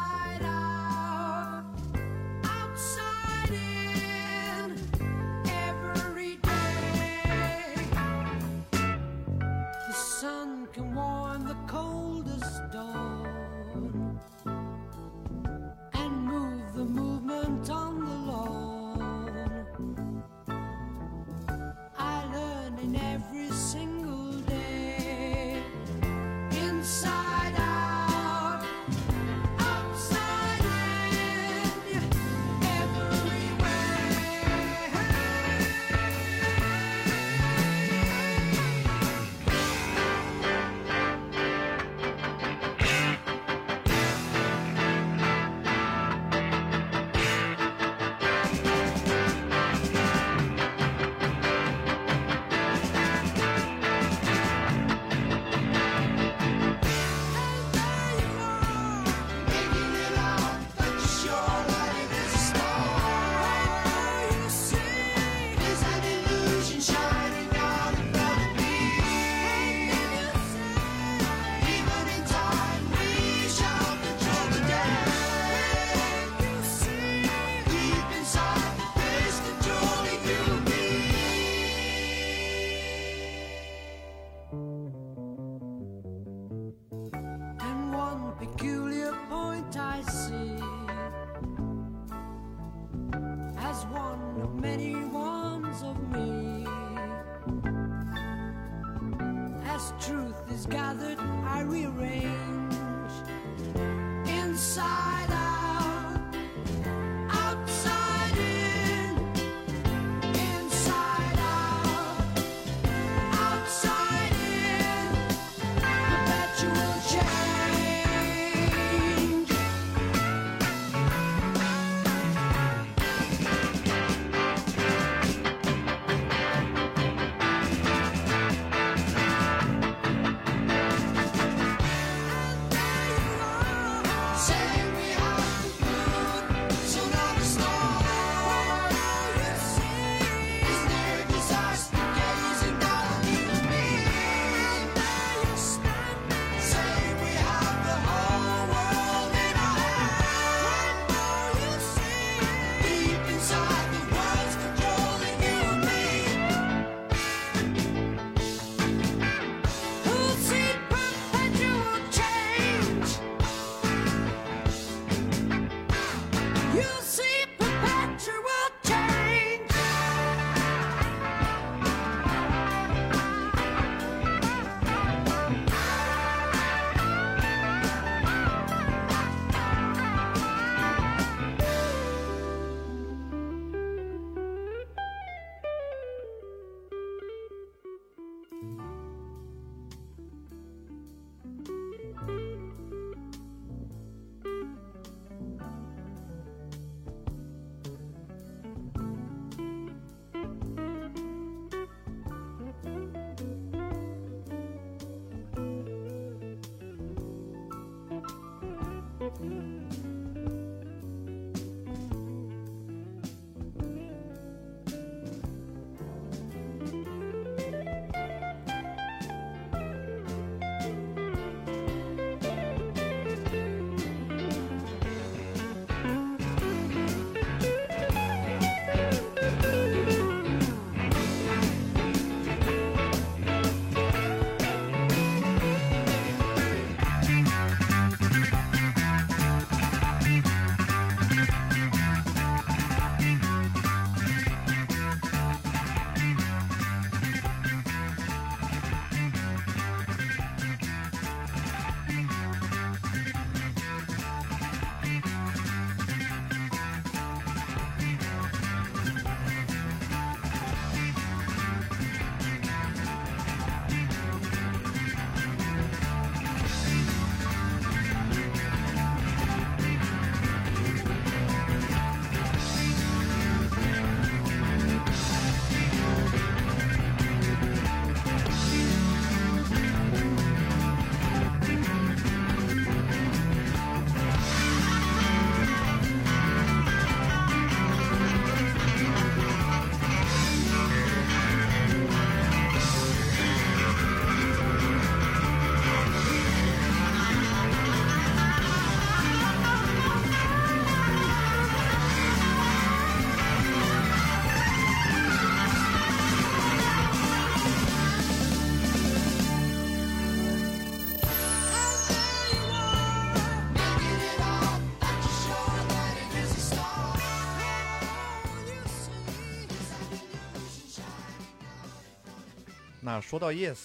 [323.20, 323.78] 那说到 Yes，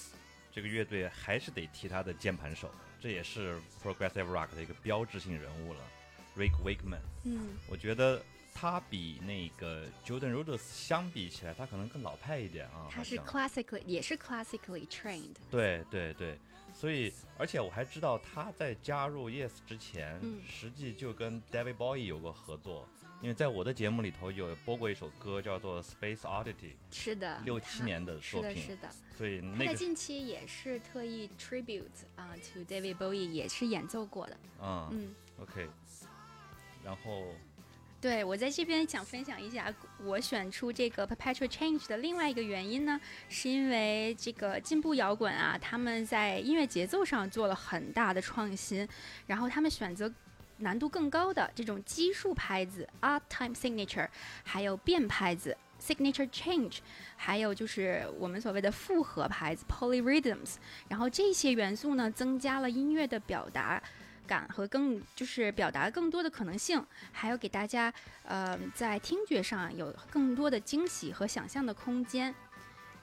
[0.49, 2.71] 这个乐队还是得提他的键盘手，
[3.01, 5.81] 这也是 Progressive Rock 的一个标志性人物了
[6.37, 7.01] ，Rick Wakeman。
[7.25, 12.87] 嗯，我觉得他比那个 Jordan Rhodes 相比起来，他可能更老派一点啊。
[12.89, 15.35] 他是 classically 也是 classically trained。
[15.51, 16.39] 对对对，
[16.73, 22.87] 所以而且我还知道他在加入 Yes 之前，嗯实际就跟 David Bowie 有过合作，
[23.25, 28.87] 因为在我的节目里头有播过一首歌叫做 Space Oddity，是的，六七年的是的，作品是的。
[29.17, 31.85] 所以他那个在近期也是特意 tribute
[32.15, 34.37] 啊、to David Bowie 也是演奏过的。
[34.61, 35.67] 嗯嗯，OK，
[36.83, 37.33] 然后
[37.99, 39.73] 对我在这边想分享一下，
[40.03, 48.87] 我选出这个 Perpetual Change 的另外一个原因呢，是因为这个进步摇滚啊，他们在音乐节奏上做了很大的创新，
[49.25, 50.13] 然后他们选择。
[50.57, 54.07] 难度更高的这种奇数拍子 Art Time Signature，
[54.43, 56.77] 还有变拍子 Signature Change，
[57.15, 60.55] 还有就是我们所谓的复合拍子 Polyrhythms，
[60.87, 63.81] 然后这些元素呢，增加了音乐的表达
[64.25, 72.33] 感和更就是表达更多的可能性，还有给大家呃在听觉上有更多的惊喜和想象的空间。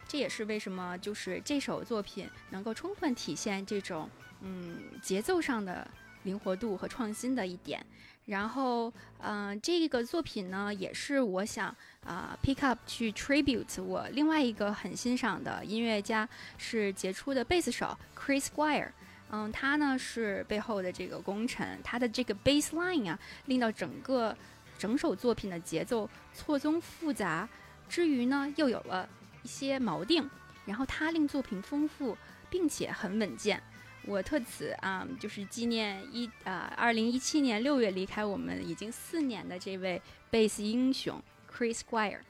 [0.09, 4.11] 这也是为什么就是这首作品能够充分体现这种
[4.41, 5.89] 嗯节奏上的
[6.25, 7.85] 灵活度和创新的一点。
[8.27, 11.75] 然后，嗯、这个作品呢，也是我想
[12.05, 18.91] 啊、pick up 去 tribute 我另外一个很欣赏的音乐家，是杰出的贝斯手 Chris Squire。
[19.31, 24.37] 嗯，他呢是背后的这个功臣，他的这个 bass line 啊，令到整个
[24.79, 27.49] 整首作品的节奏错综复杂，
[27.89, 29.09] 之余呢又有了
[29.43, 30.29] 一些锚定，
[30.65, 32.17] 然后他令作品丰富
[32.49, 33.61] 并且很稳健。
[34.05, 40.01] 我特此啊、就是纪念一啊，二零一七年六月离开我们已经四年的这位
[40.31, 42.21] 贝斯英雄 Chris Squire。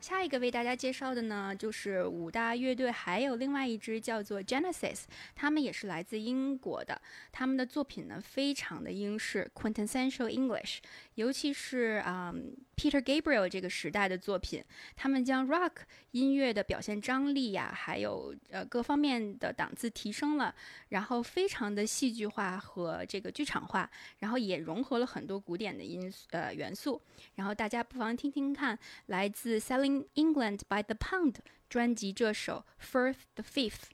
[0.00, 5.02] 下一个为大家介绍的呢，就是五大乐队，还有另外一支叫做 Genesis，
[5.34, 7.00] 他们也是来自英国的。
[7.30, 10.78] 他们的作品呢，非常的英式 （quintessential English），
[11.16, 12.34] 尤其是啊、
[12.76, 14.64] Peter Gabriel 这个时代的作品，
[14.96, 15.72] 他们将 rock
[16.12, 20.54] 音乐的表现张力呀，还有呃各方面的档次提升了，
[20.88, 23.88] 然后非常的戏剧化和这个剧场化，
[24.20, 27.00] 然后也融合了很多古典的因素呃元素。
[27.34, 31.37] 然后大家不妨听听看，来自 Selling England by the Pound
[31.67, 33.89] 专辑这首 Firth the Fifth。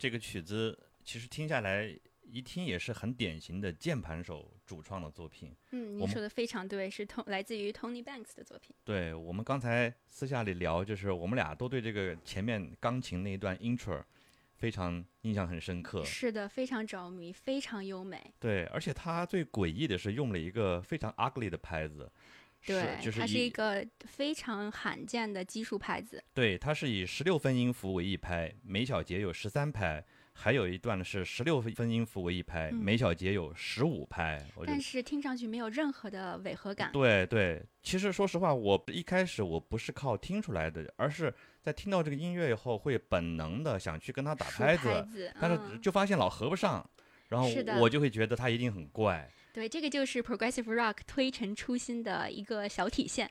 [0.00, 5.54] 这个曲子其实听下来一听也是很典型的键盘手主创的作品。
[5.72, 8.74] 嗯，你说的非常对，是通来自于 Tony Banks 的作品。
[8.82, 14.02] 对我们刚才私下里聊，就是我们俩都对这个前面钢琴那一段 intro
[14.54, 16.02] 非常印象很深刻。
[16.02, 18.32] 是的，非常着迷，非常优美。
[18.40, 22.10] 对，而且他最诡异的是用了一个非常 ugly 的拍子，
[22.66, 26.22] 对，是就是它是一个非常罕见的奇数拍子。
[26.34, 30.04] 对，它是以十六分音符为一拍，每小节有十三拍，
[30.34, 34.44] 还有一段呢是十六分音符为一拍，嗯每小节有十五拍。
[34.66, 36.92] 但是听上去没有任何的违和感。
[36.92, 41.32] 对对，其实说实话，我一开始我不是靠听出来的，而是
[41.62, 46.88] 在听到这个音乐以后，会本能的想去跟他打数拍拍子，但是嗯就发现老合不上，
[47.28, 47.48] 然后
[47.80, 49.30] 我就会觉得他一定很怪。
[49.52, 53.30] 对，这个就是 progressive rock 推陈出新的一个小体现。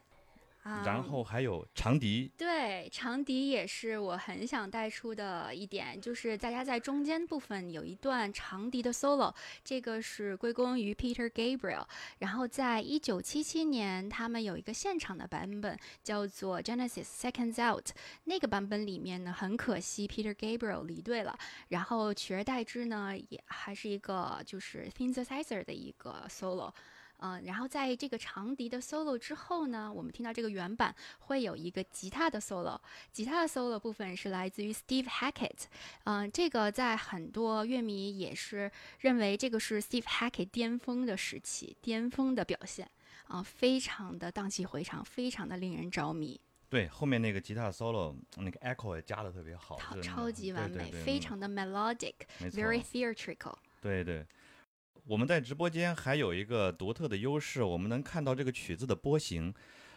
[0.69, 9.33] 啊、然后还有长笛，对长笛也是我很想带出的一点，就是大家在中间部分有一段长笛的 solo，
[9.63, 11.85] 这个是归功于 Peter Gabriel。
[12.19, 17.87] 然后在一九七七年，他们有一个现场的版本叫做 Genesis Seconds Out，
[18.25, 21.35] 那个版本里面呢，很可惜 Peter Gabriel 离队了，
[21.69, 26.71] 然后取而代之呢，也还是一个就是 synthesizer 的一个 solo。
[27.19, 32.79] 嗯，然后在这个长笛的 solo 之后呢，我们听到这个原版会有一个吉他的 solo，
[33.11, 35.63] 吉他的 solo 部分是来自于 Steve Hackett，
[36.05, 42.89] 嗯，这个在很多乐迷也是认为这个是 Steve Hackett 巅峰的时期，巅峰的表现
[43.27, 46.39] 啊，非常的荡气回肠，非常的令人着迷，
[46.69, 53.55] 对，后面那个吉他 solo 那个 echo 也加的特别好，超超级完美，对对对嗯非常的 melodic，very theatrical。
[53.81, 54.25] 对对，
[55.09, 59.51] 我们在直播间还有一个独特的优势，我们能看到这个曲子的波形。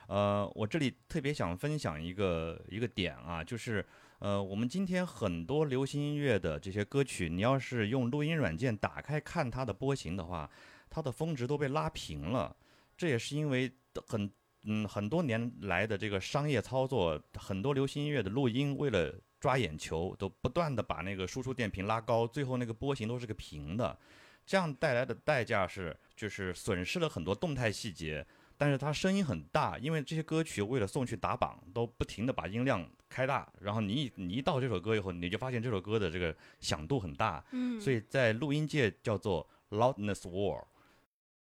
[0.06, 3.84] 呃，我这里特别想分享一个一个点啊，就是
[4.20, 10.50] 呃，我们今天很多流行音乐的这些歌曲，你要是用录音软件打开看它的波形的话，
[10.88, 12.56] 它的峰值都被拉平了。
[12.96, 13.70] 这也是因为
[14.06, 14.30] 很
[14.64, 23.98] 嗯很多年来的这个商业操作，很多流行音乐的录音为了抓眼球，都不断的把那个输出电平拉高，最后那个波形都是个平的。
[24.44, 40.64] 这样带来的代价是，就是损失了很多动态细节，但是它声音很大，因为这些歌曲为了送去打榜，都不停的把音量开大，然后你一你一到这首歌以后，你就发现这首歌的这个响度很大，嗯，所以在录音界叫做 loudness war，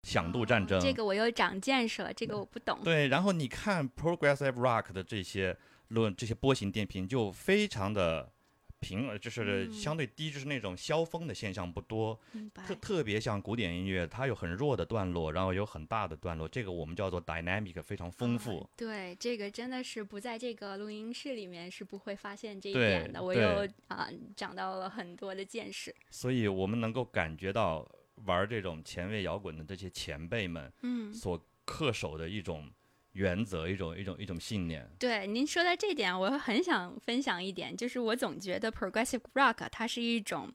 [0.03, 0.79] 响度战争。
[0.79, 2.79] 哦这个我又长见识了，这个我不懂。
[2.83, 5.57] 对，然后你看 progressive rock 的这些
[5.89, 8.31] 论这些波形电平就非常的
[8.79, 12.19] 平，呃就是嗯相对低，就是那种消峰的现象不多，
[12.67, 12.75] 特。
[12.75, 18.59] 特别像古典音乐，它有很弱的段落，然后有很大的段落，这个我们叫做 dynamic，非常丰富。
[18.59, 23.21] 啊对，这个真的是不在这个录音室里面是不会发现这一点的。
[23.21, 25.95] 我又啊、长到了很多的见识。
[26.09, 27.87] 所以我们能够感觉到
[28.25, 32.69] 玩这种前卫摇滚的这些前辈们嗯，所恪守的一种
[33.13, 34.89] 原则，一种一种一种信念。
[34.99, 40.51] 对，您说到这点，我很想分享一点，就是我总觉得 progressive rock 它是一种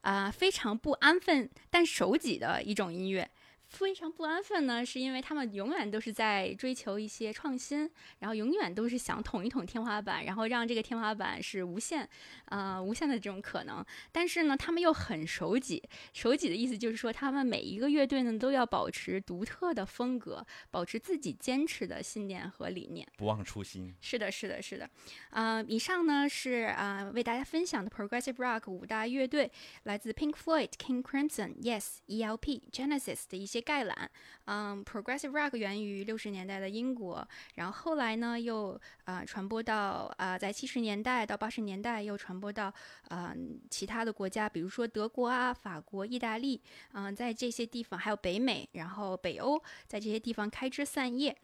[0.00, 3.30] 啊、非常不安分但守己的一种音乐。
[3.72, 12.06] 非常不安分呢，是因为他们永远都是在追求一些创新，然后永远都是想捅一捅天花板，然后让这个天花板是无限，
[12.46, 13.84] 呃，无限的这种可能。
[14.12, 15.82] 但是呢，他们又很守己。
[16.12, 23.08] 守己的意思就是说，他们每一个乐队呢都要保持独特的风格，保持自己坚持的信念和理念。
[23.16, 24.88] 不忘初心，是的，是的，是的。
[25.30, 29.50] 呃，以上呢是啊、为大家分享的 progressive rock 五大乐队，
[29.84, 34.10] 来自 Pink Floyd、King Crimson、Yes、ELP、Genesis 的一些概览。
[34.46, 42.72] 嗯，progressive rock 源于六十年代的英国，然后后来呢又啊、传播到啊、在七十年代到八十年代又传播到
[43.08, 43.34] 啊
[43.70, 46.60] 其他的国家，比如说德国啊、法国、意大利，
[46.92, 51.36] 嗯、在这些地方还有北美，然后北欧，在这些地方开枝散叶。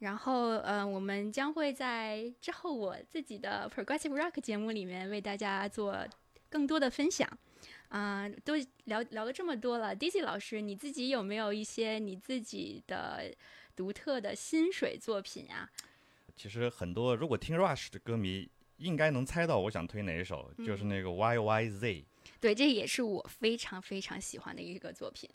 [0.00, 5.96] 然后，呃，我们将会在之后我自己的 Progressive Rock 节目里面为大家做
[6.50, 7.26] 更多的分享。
[7.88, 8.54] 啊、都
[8.84, 13.32] 聊聊了这么多了，Daisy 老师，你自己有没有一些你自己的
[13.76, 15.70] 独特的薪水作品啊？
[16.36, 18.48] 其实很多如果听 Rush 的歌迷
[18.78, 22.04] 应该能猜到我想推哪一首，就是那个 Y Y Z。
[22.40, 25.30] 对，这也是我非常非常喜欢的一个作品。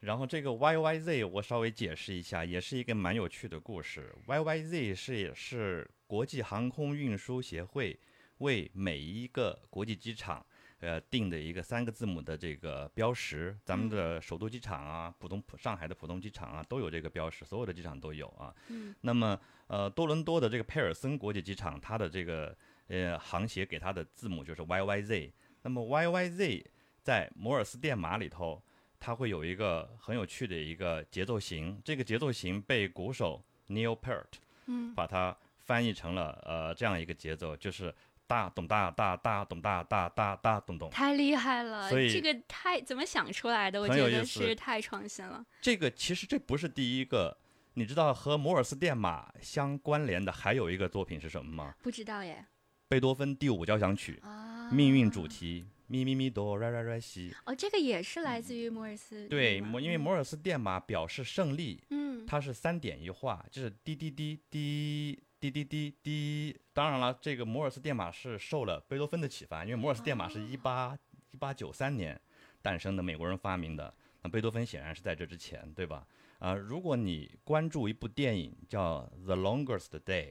[0.00, 4.14] 然后这个 YYZ 我稍微解释一下，也是一个蛮有趣的故事。
[4.26, 7.98] YYZ 是也是国际航空运输协会
[8.38, 10.44] 为每一个国际机场
[10.80, 13.56] 呃定的一个三个字母的这个标识。
[13.64, 18.54] 咱们的首都机场啊，浦东上海的浦东机场啊都有这个标识，所有的机场都有啊。
[18.68, 18.94] 嗯。
[19.00, 22.56] 那么呃多伦多的这个佩尔森国际机场，它的这个
[22.88, 25.32] 呃航协给它的字母就是 YYZ。
[25.62, 26.64] 那么 YYZ
[27.02, 28.62] 在摩尔斯电码里头。
[29.00, 34.24] 它会有一个很有趣的一个节奏型，这个节奏型被鼓手 Neil Peart
[34.64, 37.94] 嗯把它翻译成了呃这样一个节奏，就是
[38.26, 40.90] 大咚大大大咚大大大大咚咚。
[40.90, 43.80] 太厉害了，所以这个太怎么想出来的？
[43.80, 45.44] 我觉得是太创新了。
[45.60, 47.36] 这个其实这不是第一个，
[47.74, 51.74] 你知道和摩尔斯电码相关联的还有一个作品是什么吗？
[51.82, 52.44] 不知道耶。
[52.88, 57.34] 贝多芬第五交响曲啊，命运主题咪咪咪哆瑞瑞瑞西。
[57.44, 59.26] 哦，这个也是来自于摩尔斯。
[59.28, 65.18] 对，吗摩因为摩尔斯电码表示胜利，嗯它是三点一画，就是滴滴滴滴
[65.50, 66.56] 滴滴滴滴。
[66.72, 70.96] 当然了，这个摩尔斯电码是受了贝多芬的启发，因为摩尔斯电码是一八
[71.32, 72.18] 一八九三年
[72.62, 73.92] 诞生的，美国人发明的。
[74.22, 76.06] 那贝多芬显然是在这之前，对吧？
[76.38, 80.24] 啊、如果你关注一部电影叫《The Longest Day》，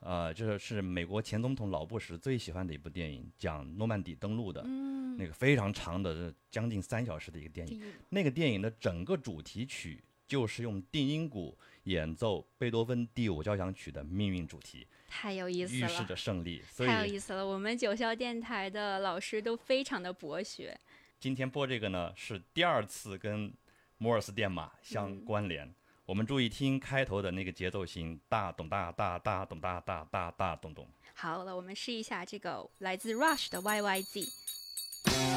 [0.00, 4.62] 呃，这是美国前总统老布什最喜欢的一部电影，讲诺曼底登陆的。
[4.66, 7.82] 嗯，那个非常长的，将近三小时的一个电影。
[8.10, 16.04] 那个电影的整个主题曲就是用定音鼓演奏贝多芬第五交响曲的命运主题，太有意思了预示。
[16.04, 16.62] 着胜利。
[16.70, 20.78] 所太有意思了，我们九霄电台的老师都非常的博学。
[21.18, 23.52] 今天播这个呢，是第二次跟
[23.98, 25.72] 摩尔斯电码相关联。
[26.04, 30.88] 我们注意听开头的那个节奏型，大咚大大大咚大大大大咚咚。
[31.14, 35.31] 好了，我们试一下这个来自 Rush 的 YYZ。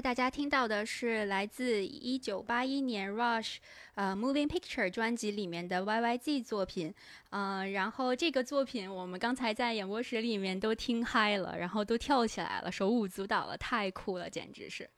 [0.00, 3.56] 大家听到的是来自一九八一年 Rush
[3.94, 6.94] 呃 Moving Picture 专辑里面的 YYZ 作品，
[7.30, 14.88] 嗯、然后这个作品我们刚才在演播室里面都听嗨了，然后都跳起来了，手舞足蹈了，太酷了，简直是。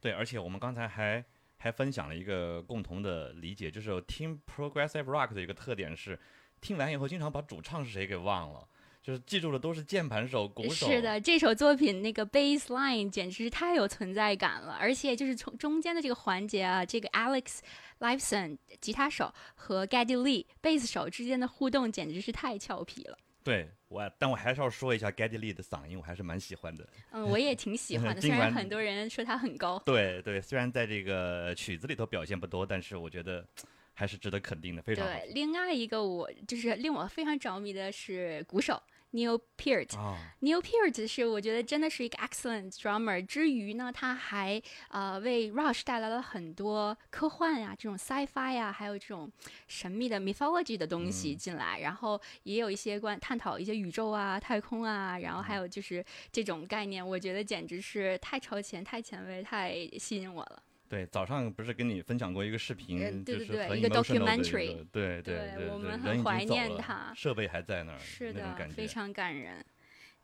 [0.00, 1.24] 对，而且我们刚才还
[1.58, 6.18] 还分享了一个共同的理解，就是听 progressive rock 的一个特点是，
[6.60, 8.66] 听完以后经常把主唱是谁给忘了，
[9.02, 10.86] 就是记住的都是键盘手、鼓手。
[10.86, 17.60] 是的，这首作品那个 bass line 简直是太有存在感了，而且就是从中间的这个环节啊，这个 Alex
[17.98, 23.16] Lifeson 吉他手和 Gaddy Lee 贝斯手之间的互动简直是太俏皮了。
[23.42, 26.86] 对我，但我还是要说一下 Gaddy Lee 的嗓音，我还是蛮喜欢的。
[27.10, 29.78] 嗯，我也挺喜欢的， 虽然很多人说他很高。
[29.86, 33.42] 对对，虽然在这个曲子里头表现不多，但是我觉得
[34.00, 38.82] 还是值得肯定的，非常好对，另外一个我就是令我非常着迷的是鼓手
[39.12, 39.94] Neil Peart。
[39.98, 40.16] 啊。
[40.40, 49.30] Neil Peart 是我觉得真的是一个 excellent drummer，之余呢，他还呃为 Rush 带来了很多科幻呀、这种 sci-fi 呀，还有这种
[49.68, 56.02] 神秘的 mythology 的东西嗯进来，然后也有一些关探讨一些宇宙啊、太空啊，然后还有就是
[56.32, 60.62] 这种概念，我觉得简直是太超前、太前卫、太吸引我了。
[60.90, 68.56] 对，早上不是跟你分享过一个视频，嗯对就是很对对一个 documentary 对对对对，我们很怀念他设备还在那儿，是的。
[68.74, 69.64] 非常感人。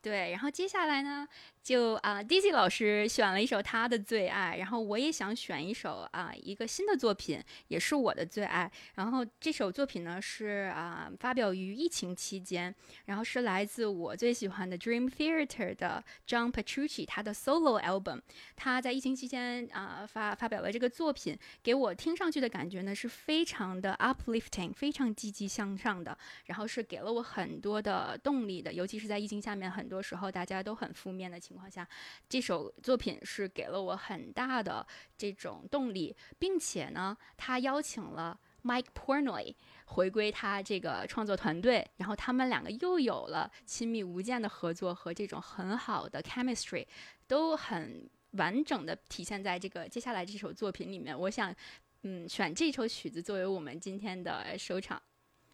[0.02, 1.26] 对，然后接下来呢，
[1.66, 8.70] 就啊、，Dizzy 老师选了一首他的最爱，然后我也想选一首啊、一个新的作品，也是我的最爱。
[8.94, 12.72] 然后这首作品呢是啊、发表于疫情期间，
[13.06, 18.20] 然后是来自我最喜欢的 Dream Theater 的 John Petrucci 他的 solo album。
[18.54, 26.16] 他在疫情期间啊、发发表了这个作品，给我听上去的感觉呢是非常的 uplifting，非常积极向上的。
[26.44, 31.88] 然后是给了我很多的动力的，尤其是在疫情下面，很多时候大家都很负面的情况下，
[32.28, 39.54] 这首作品是给了我很大的这种动力，并且呢，他邀请了 Mike Pornoy
[39.86, 46.86] 回归他这个创作团队，然后他们两个又有了亲密无间的合作和这种很好的 chemistry，
[47.26, 51.18] 都很完整的体现在这个接下来这首作品里面。
[51.18, 51.54] 我想，
[52.02, 55.00] 嗯，选这首曲子作为我们今天的收场。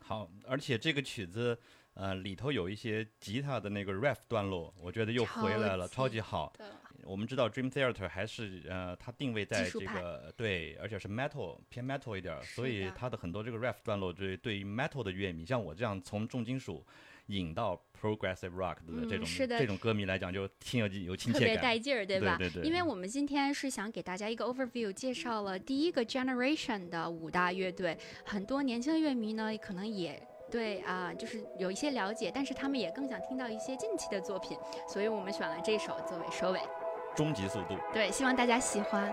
[0.01, 1.57] 好，而且这个曲子
[1.95, 6.53] 呃里头有一些吉他的那个 riff 段落，我觉得又回来了，超级好。
[6.59, 6.65] 的
[7.05, 16.87] 我们知道 Dream Theater 还是呃，它定位在这个对，而且是 metal 偏 metal 一点儿，所以它的很多这个 riff 段落对对于 metal 的乐迷，像我这样从重金属
[17.27, 21.57] 引到 progressive rock 的这种、这种歌迷来讲，就挺有有亲切感特别。
[21.57, 22.37] 带劲儿，对吧？
[22.39, 30.23] 对对对因为我们今天是想给大家一个 overview，介绍了第一个 generation 的五大乐队，很多年轻的乐迷呢，可能也。
[30.53, 36.61] 对啊、就是有一些了解，但是他们也更想听到一些近期的作品，所以我们选了这首作为收尾。
[37.17, 37.75] 终极速度。
[37.93, 39.13] 对，希望大家喜欢。